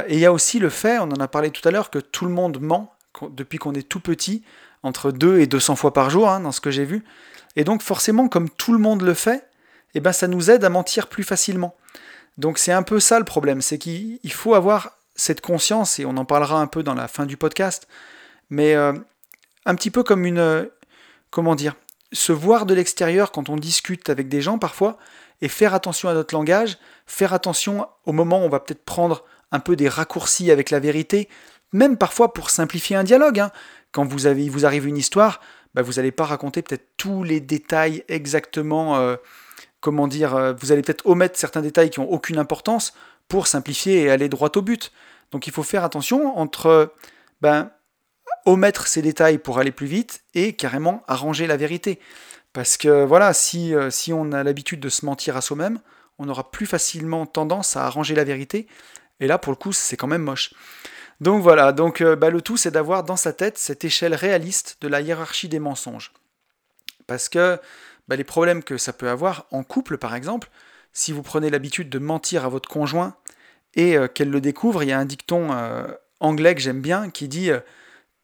[0.07, 1.99] et il y a aussi le fait, on en a parlé tout à l'heure, que
[1.99, 2.93] tout le monde ment
[3.32, 4.43] depuis qu'on est tout petit,
[4.84, 7.03] entre 2 et 200 fois par jour, hein, dans ce que j'ai vu.
[7.55, 9.49] Et donc forcément, comme tout le monde le fait,
[9.95, 11.75] eh ben, ça nous aide à mentir plus facilement.
[12.38, 16.15] Donc c'est un peu ça le problème, c'est qu'il faut avoir cette conscience, et on
[16.15, 17.88] en parlera un peu dans la fin du podcast,
[18.49, 18.93] mais euh,
[19.65, 20.39] un petit peu comme une...
[20.39, 20.65] Euh,
[21.30, 21.75] comment dire
[22.13, 24.97] Se voir de l'extérieur quand on discute avec des gens parfois,
[25.41, 29.25] et faire attention à notre langage, faire attention au moment où on va peut-être prendre
[29.51, 31.27] un peu des raccourcis avec la vérité,
[31.71, 33.39] même parfois pour simplifier un dialogue.
[33.39, 33.51] Hein.
[33.92, 35.42] Quand vous avez, il vous arrive une histoire,
[35.74, 39.16] bah, vous n'allez pas raconter peut-être tous les détails exactement, euh,
[39.80, 42.94] comment dire, euh, vous allez peut-être omettre certains détails qui n'ont aucune importance
[43.28, 44.92] pour simplifier et aller droit au but.
[45.32, 46.94] Donc il faut faire attention entre
[47.42, 47.72] ben,
[48.46, 52.00] omettre ces détails pour aller plus vite et carrément arranger la vérité.
[52.54, 55.80] Parce que voilà, euh, si on a l'habitude de se mentir à soi-même,
[56.18, 58.68] on aura plus facilement tendance à arranger la vérité.
[59.20, 60.54] Et là, pour le coup, c'est quand même moche.
[61.22, 64.78] Donc voilà, donc euh, bah, le tout c'est d'avoir dans sa tête cette échelle réaliste
[64.82, 66.13] de la hiérarchie des mensonges.
[67.07, 67.59] Parce que
[68.07, 70.49] bah, les problèmes que ça peut avoir en couple par exemple,
[70.93, 73.15] si vous prenez l'habitude de mentir à votre conjoint
[73.76, 75.88] et euh, qu'elle le découvre, il y a un dicton euh,
[76.22, 77.51] anglais que j'aime bien qui dit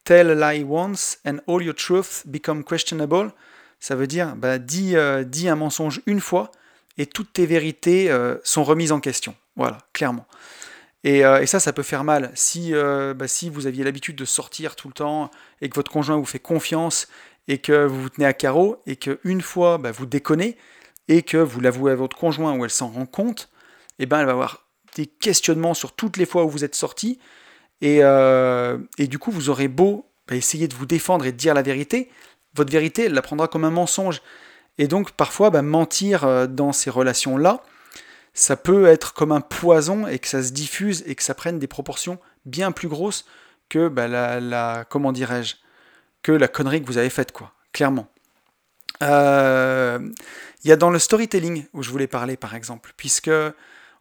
[0.06, 3.34] Tell a lie once and all your truths become questionable.
[3.82, 6.52] Ça veut dire bah, dis, dis, un mensonge une fois
[6.98, 8.10] et toutes tes vérités
[8.44, 9.36] sont remises en question.
[9.56, 10.28] Voilà, clairement.
[11.08, 12.32] Et, ça, ça peut faire mal.
[12.34, 15.30] Si, bah, si vous aviez l'habitude de sortir tout le temps
[15.62, 17.08] et que votre conjoint vous fait confiance
[17.48, 20.58] et que vous vous tenez à carreau et qu'une fois bah, vous déconnez
[21.08, 23.50] et que vous l'avouez à votre conjoint ou elle s'en rend compte,
[24.00, 27.20] eh ben, elle va avoir des questionnements sur toutes les fois où vous êtes sorti.
[27.82, 31.38] Et, euh, et du coup, vous aurez beau bah, essayer de vous défendre et de
[31.38, 32.10] dire la vérité,
[32.56, 34.22] votre vérité, elle la prendra comme un mensonge.
[34.78, 37.64] Et donc, parfois, bah, mentir euh, dans ces relations-là,
[38.36, 41.58] ça peut être comme un poison et que ça se diffuse et que ça prenne
[41.58, 43.26] des proportions bien plus grosses
[43.70, 45.56] que bah, la, comment dirais-je,
[46.22, 48.08] que la connerie que vous avez faite, quoi, clairement.
[49.02, 50.00] Euh,
[50.64, 53.32] il y a dans le storytelling où je voulais parler, par exemple, puisque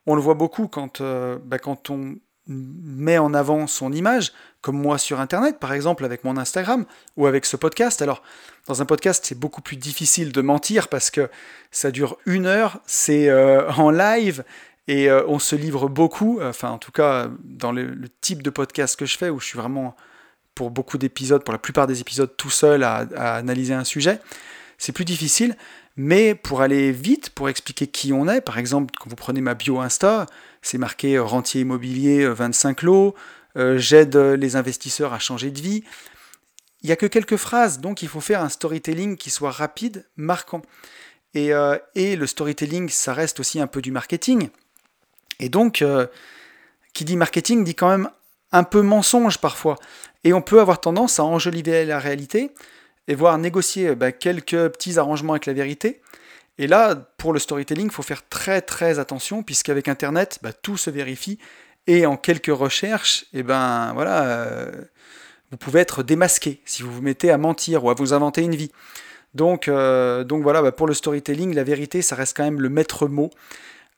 [0.07, 2.17] on le voit beaucoup quand, euh, bah, quand on
[2.47, 6.85] met en avant son image, comme moi sur Internet, par exemple, avec mon Instagram
[7.17, 8.03] ou avec ce podcast.
[8.03, 8.23] Alors,
[8.67, 11.31] dans un podcast, c'est beaucoup plus difficile de mentir parce que
[11.71, 14.45] ça dure une heure, c'est euh, en live
[14.89, 16.41] et on se livre beaucoup.
[16.43, 19.59] Enfin, en tout cas, dans le, type de podcast que je fais, où je suis
[19.59, 19.97] vraiment,
[20.55, 24.21] pour beaucoup d'épisodes, pour la plupart des épisodes, tout seul à analyser un sujet
[24.79, 25.57] c'est plus difficile.
[25.97, 29.55] Mais pour aller vite, pour expliquer qui on est, par exemple, quand vous prenez ma
[29.55, 30.27] bio Insta,
[30.61, 33.15] c'est marqué euh, rentier immobilier 25 euh, lots,
[33.57, 35.85] euh, j'aide les investisseurs à changer de vie.
[36.83, 40.05] Il n'y a que quelques phrases, donc il faut faire un storytelling qui soit rapide,
[40.17, 40.63] marquant.
[41.33, 41.51] Et,
[41.97, 44.51] et le storytelling, ça reste aussi un peu du marketing.
[45.41, 45.83] Et donc,
[46.93, 48.09] qui dit marketing dit quand même
[48.53, 49.77] un peu mensonge parfois.
[50.23, 52.53] Et on peut avoir tendance à enjoliver la réalité
[53.09, 56.01] et voir négocier bah, quelques petits arrangements avec la vérité.
[56.59, 60.77] Et là, pour le storytelling, il faut faire très très attention, puisqu'avec Internet, bah, tout
[60.77, 61.39] se vérifie,
[61.87, 64.71] et en quelques recherches, et ben voilà, euh,
[65.51, 68.55] vous pouvez être démasqué si vous vous mettez à mentir ou à vous inventer une
[68.55, 68.71] vie.
[69.35, 72.69] Donc, euh, donc voilà, bah, pour le storytelling, la vérité, ça reste quand même le
[72.69, 73.31] maître mot.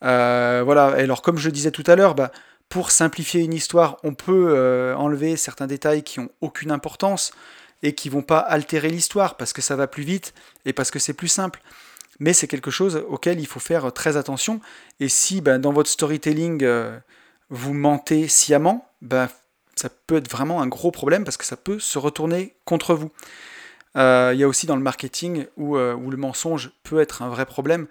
[0.02, 2.14] Euh, voilà, et alors comme je disais tout à l'heure,
[2.68, 7.32] pour simplifier une histoire, on peut enlever certains détails qui n'ont aucune importance
[7.82, 10.98] et qui vont pas altérer l'histoire parce que ça va plus vite et parce que
[10.98, 11.60] c'est plus simple.
[12.18, 14.60] Mais c'est quelque chose auquel il faut faire très attention.
[15.00, 16.98] Et si ben, dans votre storytelling, euh,
[17.50, 19.28] vous mentez sciemment, ben,
[19.74, 23.10] ça peut être vraiment un gros problème parce que ça peut se retourner contre vous.
[23.96, 27.22] Euh, il y a aussi dans le marketing où, euh, où, le mensonge peut être
[27.22, 27.86] un vrai problème,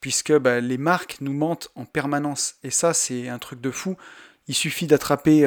[0.00, 2.56] puisque ben, les marques nous mentent en permanence.
[2.62, 3.96] Et ça, c'est un truc de fou.
[4.46, 5.46] Il suffit d'attraper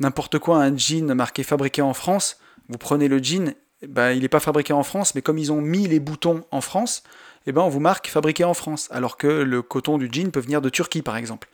[0.00, 2.38] n'importe quoi, un jean marqué fabriqué en France,
[2.68, 3.54] vous prenez le jean,
[3.86, 6.60] bah, il n'est pas fabriqué en France, mais comme ils ont mis les boutons en
[6.60, 7.02] France,
[7.46, 10.40] eh ben, on vous marque fabriqué en France, alors que le coton du jean peut
[10.40, 11.48] venir de Turquie, par exemple.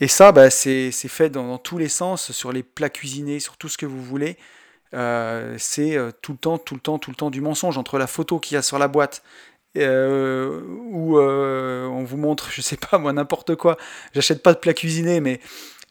[0.00, 3.68] Et ça, bah, c'est fait dans, tous les sens, sur les plats cuisinés, sur tout
[3.68, 4.36] ce que vous voulez.
[4.94, 7.98] Euh, c'est euh, tout le temps, tout le temps, tout le temps du mensonge entre
[7.98, 9.22] la photo qu'il y a sur la boîte
[9.76, 13.76] euh, où on vous montre, je sais pas moi, n'importe quoi.
[14.14, 15.40] J'achète pas de plats cuisinés, mais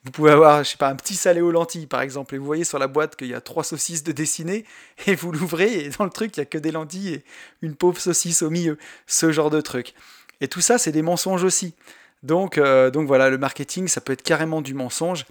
[0.07, 2.45] vous pouvez avoir, je sais pas, un petit salé aux lentilles, par exemple, et vous
[2.45, 4.63] voyez sur la boîte qu'il y a trois saucisses de dessinées,
[5.05, 7.25] et vous l'ouvrez, et dans le truc, il n'y a que des lentilles et
[7.61, 8.77] une pauvre saucisse au milieu.
[9.05, 9.93] Ce genre de truc.
[10.39, 11.75] Et tout ça, c'est des mensonges aussi.
[12.23, 15.25] Donc, euh, donc voilà, le marketing, ça peut être carrément du mensonge,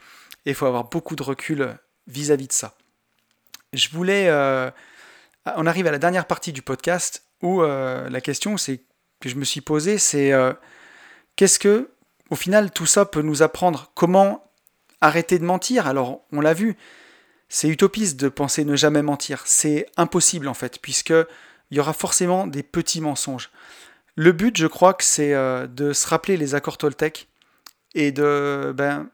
[0.45, 1.74] et il faut avoir beaucoup de recul
[2.07, 2.77] vis-à-vis de ça.
[3.72, 4.29] Je voulais...
[4.29, 4.70] Euh,
[5.57, 8.83] on arrive à la dernière partie du podcast, où euh, la question c'est
[9.20, 10.33] que je me suis posée, c'est
[11.37, 11.89] qu'est-ce que,
[12.29, 13.91] au final, tout ça peut nous apprendre?
[13.95, 14.46] Comment
[15.01, 15.87] arrêter de mentir.
[15.87, 16.77] Alors, on l'a vu,
[17.49, 19.43] c'est utopiste de penser ne jamais mentir.
[19.45, 21.15] C'est impossible en fait, puisque
[21.71, 23.51] il y aura forcément des petits mensonges.
[24.15, 27.29] Le but, je crois que c'est euh, de se rappeler les accords Toltec
[27.95, 29.09] et de, ben,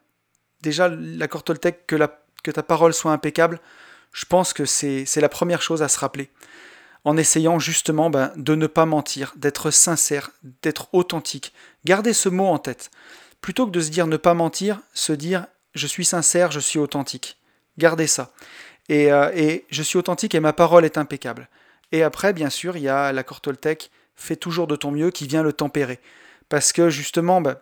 [0.61, 1.97] déjà l'accord Toltec que,
[2.43, 3.59] que ta parole soit impeccable.
[4.13, 6.29] Je pense que c'est la première chose à se rappeler.
[7.03, 10.31] En essayant justement ben, de ne pas mentir, d'être sincère,
[10.61, 11.53] d'être authentique.
[11.83, 12.91] Gardez ce mot en tête.
[13.41, 16.79] Plutôt que de se dire ne pas mentir, se dire je suis sincère, je suis
[16.79, 17.37] authentique.
[17.77, 18.31] Gardez ça.
[18.91, 21.49] Euh, et, je suis authentique et ma parole est impeccable.
[21.91, 25.27] Et après, bien sûr, il y a l'accord Toltec, fais toujours de ton mieux, qui
[25.27, 25.99] vient le tempérer.
[26.49, 27.61] Parce que justement, bah,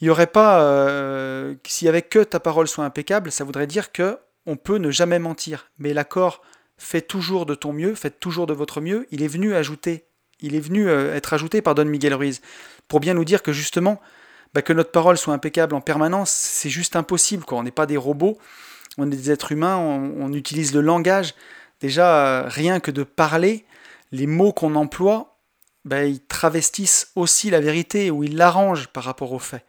[0.00, 0.62] il n'y aurait pas.
[0.62, 4.78] Euh, s'il y avait que ta parole soit impeccable, ça voudrait dire que on peut
[4.78, 5.70] ne jamais mentir.
[5.78, 6.42] Mais l'accord
[6.76, 10.04] fais toujours de ton mieux, faites toujours de votre mieux, il est venu ajouter,
[10.40, 12.40] il est venu euh, être ajouté par Don Miguel Ruiz,
[12.88, 14.00] pour bien nous dire que justement,
[14.54, 17.44] bah, que notre parole soit impeccable en permanence, c'est juste impossible.
[17.50, 18.38] On n'est pas des robots,
[18.98, 21.34] on est des êtres humains, on, utilise le langage.
[21.80, 23.64] Déjà, rien que de parler,
[24.12, 25.38] les mots qu'on emploie,
[25.84, 29.64] bah, ils travestissent aussi la vérité ou ils l'arrangent par rapport aux faits.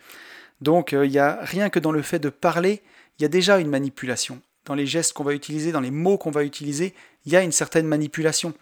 [0.61, 2.83] Donc il y a rien que dans le fait de parler,
[3.17, 4.41] il y a déjà une manipulation.
[4.65, 6.93] Dans les gestes qu'on va utiliser, dans les mots qu'on va utiliser,
[7.25, 8.53] il y a une certaine manipulation.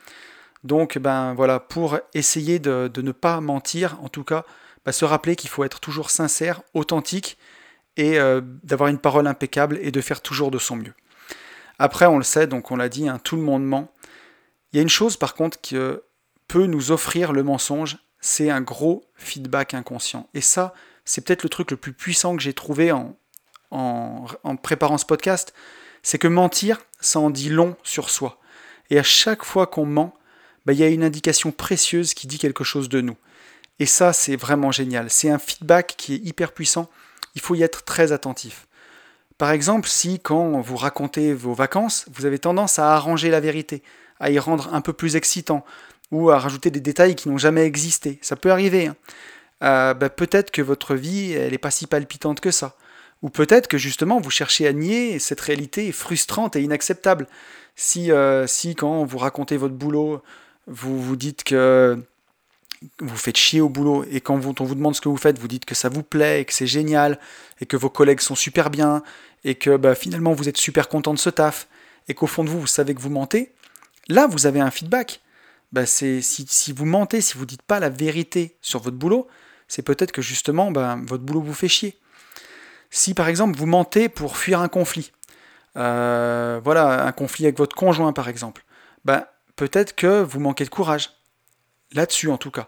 [0.63, 4.45] Donc ben voilà, pour essayer de, ne pas mentir, en tout cas,
[4.85, 7.37] ben, se rappeler qu'il faut être toujours sincère, authentique,
[7.97, 10.93] et euh, d'avoir une parole impeccable et de faire toujours de son mieux.
[11.79, 13.91] Après, on le sait, donc on l'a dit, hein, tout le monde ment.
[14.71, 15.75] Il y a une chose par contre qui
[16.47, 20.29] peut nous offrir le mensonge, c'est un gros feedback inconscient.
[20.33, 20.73] Et ça,
[21.05, 23.17] c'est peut-être le truc le plus puissant que j'ai trouvé en,
[23.71, 25.53] en, préparant ce podcast,
[26.03, 28.39] c'est que mentir, ça en dit long sur soi.
[28.89, 30.13] Et à chaque fois qu'on ment,
[30.65, 33.15] bah, il y a une indication précieuse qui dit quelque chose de nous.
[33.79, 35.09] Et ça, c'est vraiment génial.
[35.09, 36.89] C'est un feedback qui est hyper puissant.
[37.35, 38.67] Il faut y être très attentif.
[39.37, 43.81] Par exemple, si quand vous racontez vos vacances, vous avez tendance à arranger la vérité,
[44.19, 45.65] à y rendre un peu plus excitant,
[46.11, 48.87] ou à rajouter des détails qui n'ont jamais existé, ça peut arriver.
[48.87, 48.95] Hein.
[49.63, 52.75] Euh, bah, peut-être que votre vie, elle n'est pas si palpitante que ça.
[53.21, 57.27] Ou peut-être que justement vous cherchez à nier cette réalité frustrante et inacceptable.
[57.75, 60.21] Si, euh, si quand vous racontez votre boulot,
[60.67, 62.03] vous vous dites que
[62.99, 65.47] vous faites chier au boulot et quand on vous demande ce que vous faites, vous
[65.47, 67.19] dites que ça vous plaît et que c'est génial
[67.59, 69.03] et que vos collègues sont super bien
[69.43, 71.67] et que bah, finalement vous êtes super content de ce taf
[72.07, 73.53] et qu'au fond de vous, vous savez que vous mentez,
[74.07, 75.21] là vous avez un feedback.
[75.71, 79.27] Bah, si, vous mentez, si vous dites pas la vérité sur votre boulot,
[79.67, 81.97] c'est peut-être que justement bah, votre boulot vous fait chier.
[82.89, 85.11] Si par exemple vous mentez pour fuir un conflit,
[85.77, 88.65] euh, voilà, un conflit avec votre conjoint par exemple,
[89.55, 91.11] peut-être que vous manquez de courage,
[91.93, 92.67] là-dessus en tout cas,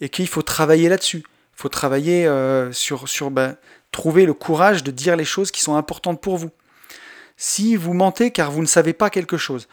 [0.00, 1.24] et qu'il faut travailler là-dessus.
[1.56, 3.54] Il faut travailler euh, sur, sur bah,
[3.92, 6.50] trouver le courage de dire les choses qui sont importantes pour vous.
[7.36, 9.68] Si vous mentez car vous ne savez pas quelque chose,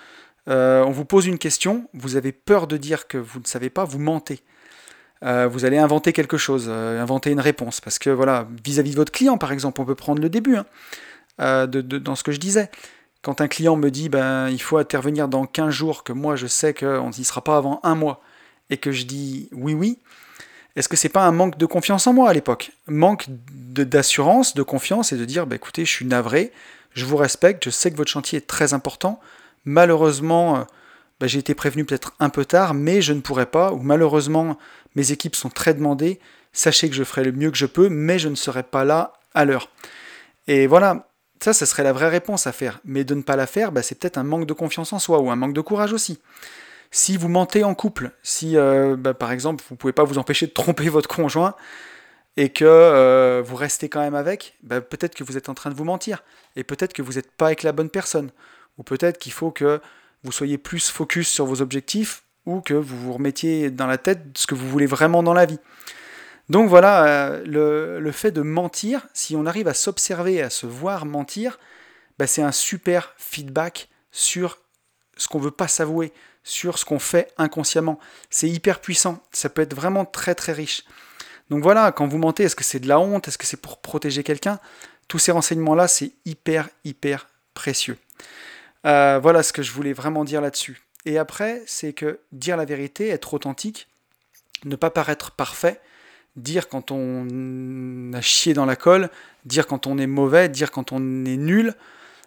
[0.48, 3.70] euh, on vous pose une question, vous avez peur de dire que vous ne savez
[3.70, 4.42] pas, vous mentez.
[5.24, 7.80] Euh, vous allez inventer quelque chose, inventer une réponse.
[7.80, 11.68] Parce que voilà, vis-à-vis de votre client, par exemple, on peut prendre le début hein,
[11.68, 12.70] dans ce que je disais.
[13.22, 16.48] Quand un client me dit ben, il faut intervenir dans 15 jours, que moi je
[16.48, 18.22] sais qu'on n'y sera pas avant un mois,
[18.72, 20.00] et que je dis oui, oui,
[20.76, 22.72] est-ce que c'est pas un manque de confiance en moi à l'époque?
[22.88, 26.52] Manque d'assurance, de, confiance et de dire ben, écoutez, je suis navré,
[26.94, 29.20] je vous respecte, je sais que votre chantier est très important.
[29.66, 30.66] Malheureusement,
[31.20, 34.58] ben, j'ai été prévenu peut-être un peu tard, mais je ne pourrai pas, ou malheureusement,
[34.96, 36.20] mes équipes sont très demandées,
[36.54, 39.14] sachez que je ferai le mieux que je peux, mais je ne serai pas là
[39.34, 39.70] à l'heure.
[40.48, 41.10] Et voilà,
[41.42, 42.80] ça, ce serait la vraie réponse à faire.
[42.86, 45.20] Mais de ne pas la faire, bah, c'est peut-être un manque de confiance en soi
[45.20, 46.20] ou un manque de courage aussi.
[46.92, 50.18] Si vous mentez en couple, si euh, bah, par exemple vous ne pouvez pas vous
[50.18, 51.56] empêcher de tromper votre conjoint
[52.38, 55.70] et que euh, vous restez quand même avec, bah, peut-être que vous êtes en train
[55.70, 56.24] de vous mentir
[56.56, 58.32] et peut-être que vous n'êtes pas avec la bonne personne
[58.78, 59.80] ou peut-être qu'il faut que
[60.24, 64.20] vous soyez plus focus sur vos objectifs ou que vous vous remettiez dans la tête
[64.36, 65.60] ce que vous voulez vraiment dans la vie.
[66.50, 71.06] Donc voilà, euh, le, fait de mentir, si on arrive à s'observer, à se voir
[71.06, 71.60] mentir,
[72.20, 74.60] bah, c'est un super feedback sur
[75.16, 76.12] ce qu'on ne veut pas s'avouer,
[76.44, 78.00] sur ce qu'on fait inconsciemment.
[78.30, 80.84] C'est hyper puissant, ça peut être vraiment très très riche.
[81.50, 83.80] Donc voilà, quand vous mentez, est-ce que c'est de la honte, est-ce que c'est pour
[83.82, 84.60] protéger quelqu'un?
[85.08, 87.98] Tous ces renseignements-là, c'est hyper hyper précieux.
[88.86, 90.82] Euh, voilà ce que je voulais vraiment dire là-dessus.
[91.06, 93.88] Et après, c'est que dire la vérité, être authentique,
[94.66, 95.82] ne pas paraître parfait,
[96.36, 99.10] dire quand on a chié dans la colle,
[99.46, 101.76] dire quand on est mauvais, dire quand on est nul,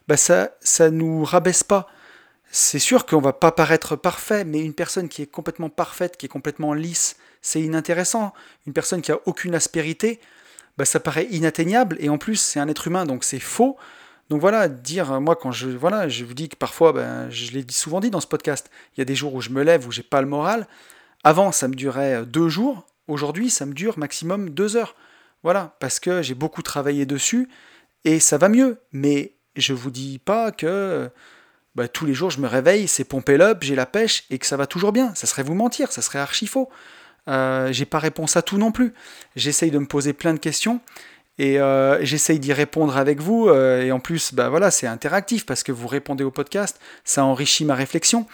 [0.09, 1.89] bah ça ça nous rabaisse pas.
[2.57, 6.27] C'est sûr qu'on va pas paraître parfait, mais une personne qui est complètement parfaite, qui
[6.27, 8.33] est complètement lisse, c'est inintéressant.
[8.69, 10.21] Une personne qui a aucune aspérité,
[10.79, 13.77] bah ça paraît inatteignable et en plus c'est un être humain donc c'est faux.
[14.31, 17.51] Donc voilà, dire, euh, moi quand je, voilà, je vous dis que parfois, ben, je
[17.51, 19.89] l'ai souvent dit dans ce podcast, il y a des jours où je me lève,
[19.89, 20.69] où j'ai pas le moral.
[21.25, 22.87] Avant, ça me durait euh, deux jours.
[23.09, 24.95] Aujourd'hui, ça me dure maximum deux heures.
[25.43, 27.49] Voilà, parce que j'ai beaucoup travaillé dessus
[28.05, 28.79] et ça va mieux.
[28.93, 31.11] Mais je vous dis pas que
[31.75, 34.47] ben, tous les jours je me réveille, c'est pompé l'up, j'ai la pêche et que
[34.47, 35.15] ça va toujours bien.
[35.15, 36.71] Ça serait vous mentir, ça serait archi faux.
[37.29, 38.93] Euh, j'ai pas réponse à tout non plus.
[39.37, 40.81] J'essaye de me poser plein de questions
[41.39, 43.49] et euh, j'essaye d'y répondre avec vous.
[43.49, 47.25] Euh, et en plus, bah voilà, c'est interactif parce que vous répondez au podcast, ça
[47.25, 48.27] enrichit ma réflexion.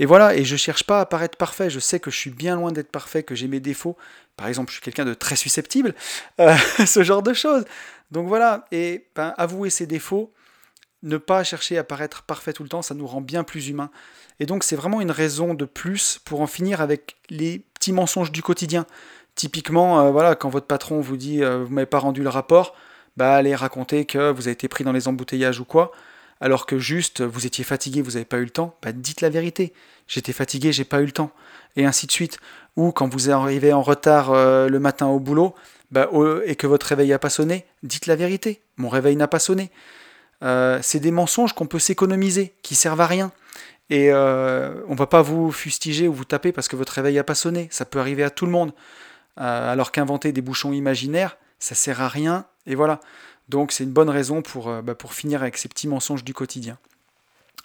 [0.00, 1.70] Et voilà, et je cherche pas à paraître parfait.
[1.70, 3.96] Je sais que je suis bien loin d'être parfait, que j'ai mes défauts.
[4.36, 5.94] Par exemple, je suis quelqu'un de très susceptible,
[6.86, 7.64] ce genre de choses.
[8.12, 10.32] Donc voilà, et ben, avouer ses défauts,
[11.02, 13.90] ne pas chercher à paraître parfait tout le temps, ça nous rend bien plus humains.
[14.40, 18.32] Et donc c'est vraiment une raison de plus pour en finir avec les petits mensonges
[18.32, 18.86] du quotidien.
[19.34, 22.74] Typiquement, euh, voilà, quand votre patron vous dit euh, vous m'avez pas rendu le rapport,
[23.16, 25.92] bah allez raconter que vous avez été pris dans les embouteillages ou quoi,
[26.40, 29.30] alors que juste vous étiez fatigué, vous n'avez pas eu le temps, bah dites la
[29.30, 29.72] vérité.
[30.06, 31.30] J'étais fatigué, j'ai pas eu le temps,
[31.76, 32.38] et ainsi de suite.
[32.76, 35.54] Ou quand vous arrivez en retard euh, le matin au boulot,
[35.90, 36.08] bah,
[36.44, 38.60] et que votre réveil n'a pas sonné, dites la vérité.
[38.76, 39.70] Mon réveil n'a pas sonné.
[40.42, 43.32] Euh, c'est des mensonges qu'on peut s'économiser, qui servent à rien.
[43.90, 47.24] Et euh, on va pas vous fustiger ou vous taper parce que votre réveil n'a
[47.24, 47.68] pas sonné.
[47.70, 48.72] Ça peut arriver à tout le monde.
[49.40, 52.44] Euh, alors qu'inventer des bouchons imaginaires, ça sert à rien.
[52.66, 53.00] Et voilà.
[53.48, 56.76] Donc c'est une bonne raison pour, bah, pour finir avec ces petits mensonges du quotidien.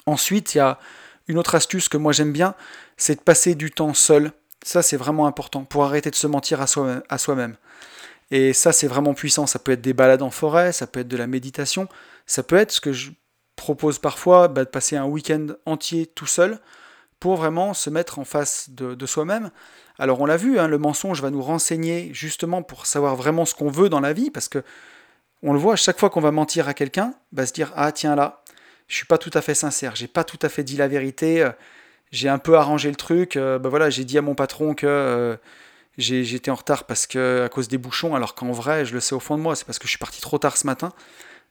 [0.05, 0.79] Ensuite, il y a
[1.27, 2.55] une autre astuce que moi j'aime bien,
[2.97, 4.31] c'est de passer du temps seul.
[4.63, 7.55] Ça, c'est vraiment important pour arrêter de se mentir à soi-même.
[8.31, 9.47] Et ça, c'est vraiment puissant.
[9.47, 11.87] Ça peut être des balades en forêt, ça peut être de la méditation,
[12.25, 13.11] ça peut être ce que je
[13.55, 16.59] propose parfois, bah, de passer un week-end entier tout seul
[17.19, 19.49] pour vraiment se mettre en face de, soi-même.
[19.97, 23.55] Alors on l'a vu, hein, le mensonge va nous renseigner justement pour savoir vraiment ce
[23.55, 24.61] qu'on veut dans la vie, parce que
[25.41, 28.15] on le voit, à chaque fois qu'on va mentir à quelqu'un, se dire ah tiens
[28.15, 28.43] là,
[28.87, 31.41] je suis pas tout à fait sincère, j'ai pas tout à fait dit la vérité,
[31.41, 31.51] euh,
[32.11, 34.85] j'ai un peu arrangé le truc, euh, bah voilà, j'ai dit à mon patron que
[34.85, 35.37] euh,
[35.97, 39.19] j'étais en retard parce à cause des bouchons, alors qu'en vrai, je le sais au
[39.19, 40.91] fond de moi, c'est parce que je suis parti trop tard ce matin.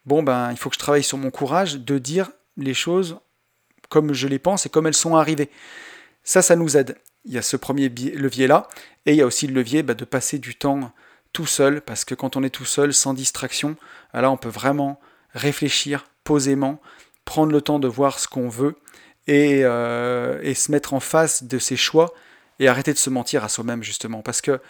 [0.04, 3.18] Bon ben, il faut que je travaille sur mon courage de dire les choses
[3.88, 5.50] comme je les pense et comme elles sont arrivées.
[6.24, 6.96] Ça, ça nous aide.
[7.24, 8.68] Il y a ce premier levier-là,
[9.06, 10.92] et il y a aussi le levier bah, de passer du temps
[11.32, 13.76] tout seul, parce que quand on est tout seul, sans distraction,
[14.12, 14.98] là, on peut vraiment
[15.34, 16.80] réfléchir posément,
[17.24, 18.76] prendre le temps de voir ce qu'on veut
[19.28, 22.12] euh, et, se mettre en face de ses choix
[22.62, 24.22] et arrêter de se mentir à soi-même justement.
[24.22, 24.60] Parce que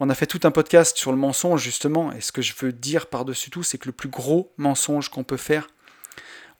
[0.00, 2.72] on a fait tout un podcast sur le mensonge justement, et ce que je veux
[2.72, 5.68] dire par-dessus tout, c'est que le plus gros mensonge qu'on peut faire,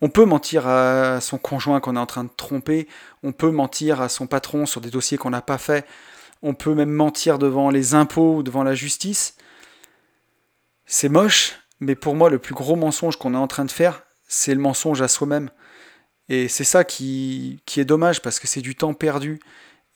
[0.01, 2.87] on peut mentir à son conjoint qu'on est en train de tromper,
[3.23, 5.85] on peut mentir à son patron sur des dossiers qu'on n'a pas fait,
[6.41, 9.37] on peut même mentir devant les impôts ou devant la justice.
[10.87, 14.05] C'est moche, mais pour moi le plus gros mensonge qu'on est en train de faire,
[14.29, 15.51] c'est le mensonge à soi-même.
[16.29, 19.41] Et c'est ça qui, qui, est dommage parce que c'est du temps perdu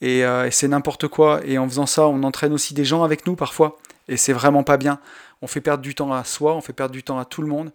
[0.03, 1.41] euh, et, c'est n'importe quoi.
[1.45, 3.79] Et en faisant ça, on entraîne aussi des gens avec nous parfois
[4.09, 4.99] et c'est vraiment pas bien.
[5.43, 7.49] On fait perdre du temps à soi, on fait perdre du temps à tout le
[7.49, 7.73] monde.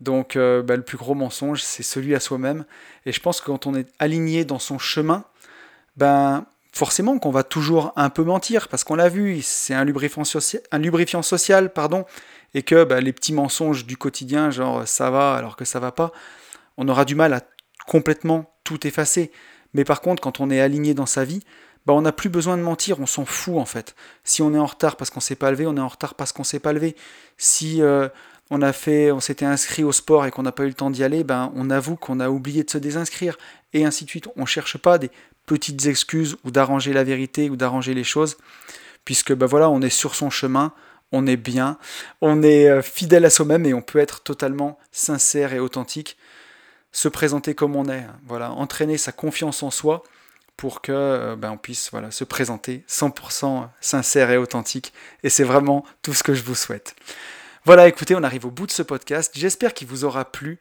[0.00, 2.64] Donc euh, bah, le plus gros mensonge, c'est celui à soi-même.
[3.06, 5.24] Et je pense que quand on est aligné dans son chemin,
[5.96, 10.24] ben forcément qu'on va toujours un peu mentir parce qu'on l'a vu, c'est un lubrifiant,
[11.22, 12.04] social, pardon,
[12.54, 15.92] et que bah, les petits mensonges du quotidien, genre ça va alors que ça va
[15.92, 16.12] pas,
[16.76, 17.42] on aura du mal à
[17.86, 19.30] complètement tout effacer.
[19.74, 21.42] Mais par contre, quand on est aligné dans sa vie,
[21.86, 23.94] bah on n'a plus besoin de mentir, on s'en fout en fait.
[24.24, 26.32] Si on est en retard parce qu'on s'est pas levé, on est en retard parce
[26.32, 26.94] qu'on s'est pas levé.
[27.38, 28.08] Si euh,
[28.50, 30.90] on a fait, on s'était inscrit au sport et qu'on n'a pas eu le temps
[30.90, 33.38] d'y aller, ben on avoue qu'on a oublié de se désinscrire
[33.72, 34.28] et ainsi de suite.
[34.36, 35.10] On cherche pas des
[35.46, 38.36] petites excuses ou d'arranger la vérité ou d'arranger les choses,
[39.04, 40.72] puisque ben voilà, on est sur son chemin,
[41.12, 41.78] on est bien,
[42.20, 46.16] on est euh, fidèle à soi-même et on peut être totalement sincère et authentique,
[46.92, 50.02] se présenter comme on est, voilà, entraîner sa confiance en soi
[50.56, 54.92] pour que euh, ben, on puisse voilà, se présenter 100% sincère et authentique.
[55.22, 56.94] Et c'est vraiment tout ce que je vous souhaite.
[57.64, 59.32] Voilà, écoutez, on arrive au bout de ce podcast.
[59.36, 60.58] J'espère qu'il vous aura plu.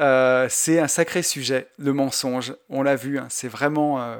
[0.00, 2.54] Euh, c'est un sacré sujet, le mensonge.
[2.68, 4.16] On l'a vu, hein, c'est vraiment,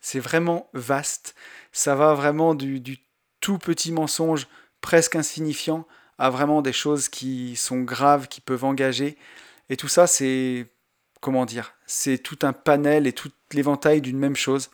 [0.00, 1.34] c'est vraiment vaste.
[1.72, 2.98] Ça va vraiment du
[3.40, 4.46] tout petit mensonge
[4.80, 5.86] presque insignifiant
[6.18, 9.16] à vraiment des choses qui sont graves, qui peuvent engager.
[9.70, 10.66] Et tout ça, c'est,
[11.20, 14.70] comment dire, c'est tout un panel et tout l'éventail d'une même chose.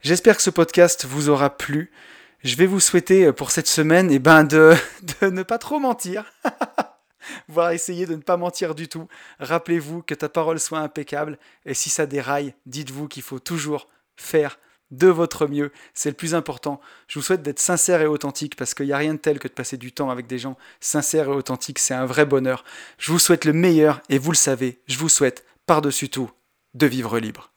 [0.00, 1.90] J'espère que ce podcast vous aura plu.
[2.44, 4.74] Je vais vous souhaiter pour cette semaine eh ben de,
[5.20, 6.32] de ne pas trop mentir.
[7.48, 9.08] voire essayer de ne pas mentir du tout.
[9.40, 14.58] Rappelez-vous que ta parole soit impeccable et si ça déraille, dites-vous qu'il faut toujours faire
[14.90, 16.80] de votre mieux, c'est le plus important.
[17.08, 19.46] Je vous souhaite d'être sincère et authentique parce qu'il n'y a rien de tel que
[19.46, 22.64] de passer du temps avec des gens sincères et authentiques, c'est un vrai bonheur.
[22.96, 26.30] Je vous souhaite le meilleur et vous le savez, je vous souhaite par-dessus tout
[26.72, 27.52] de vivre libre.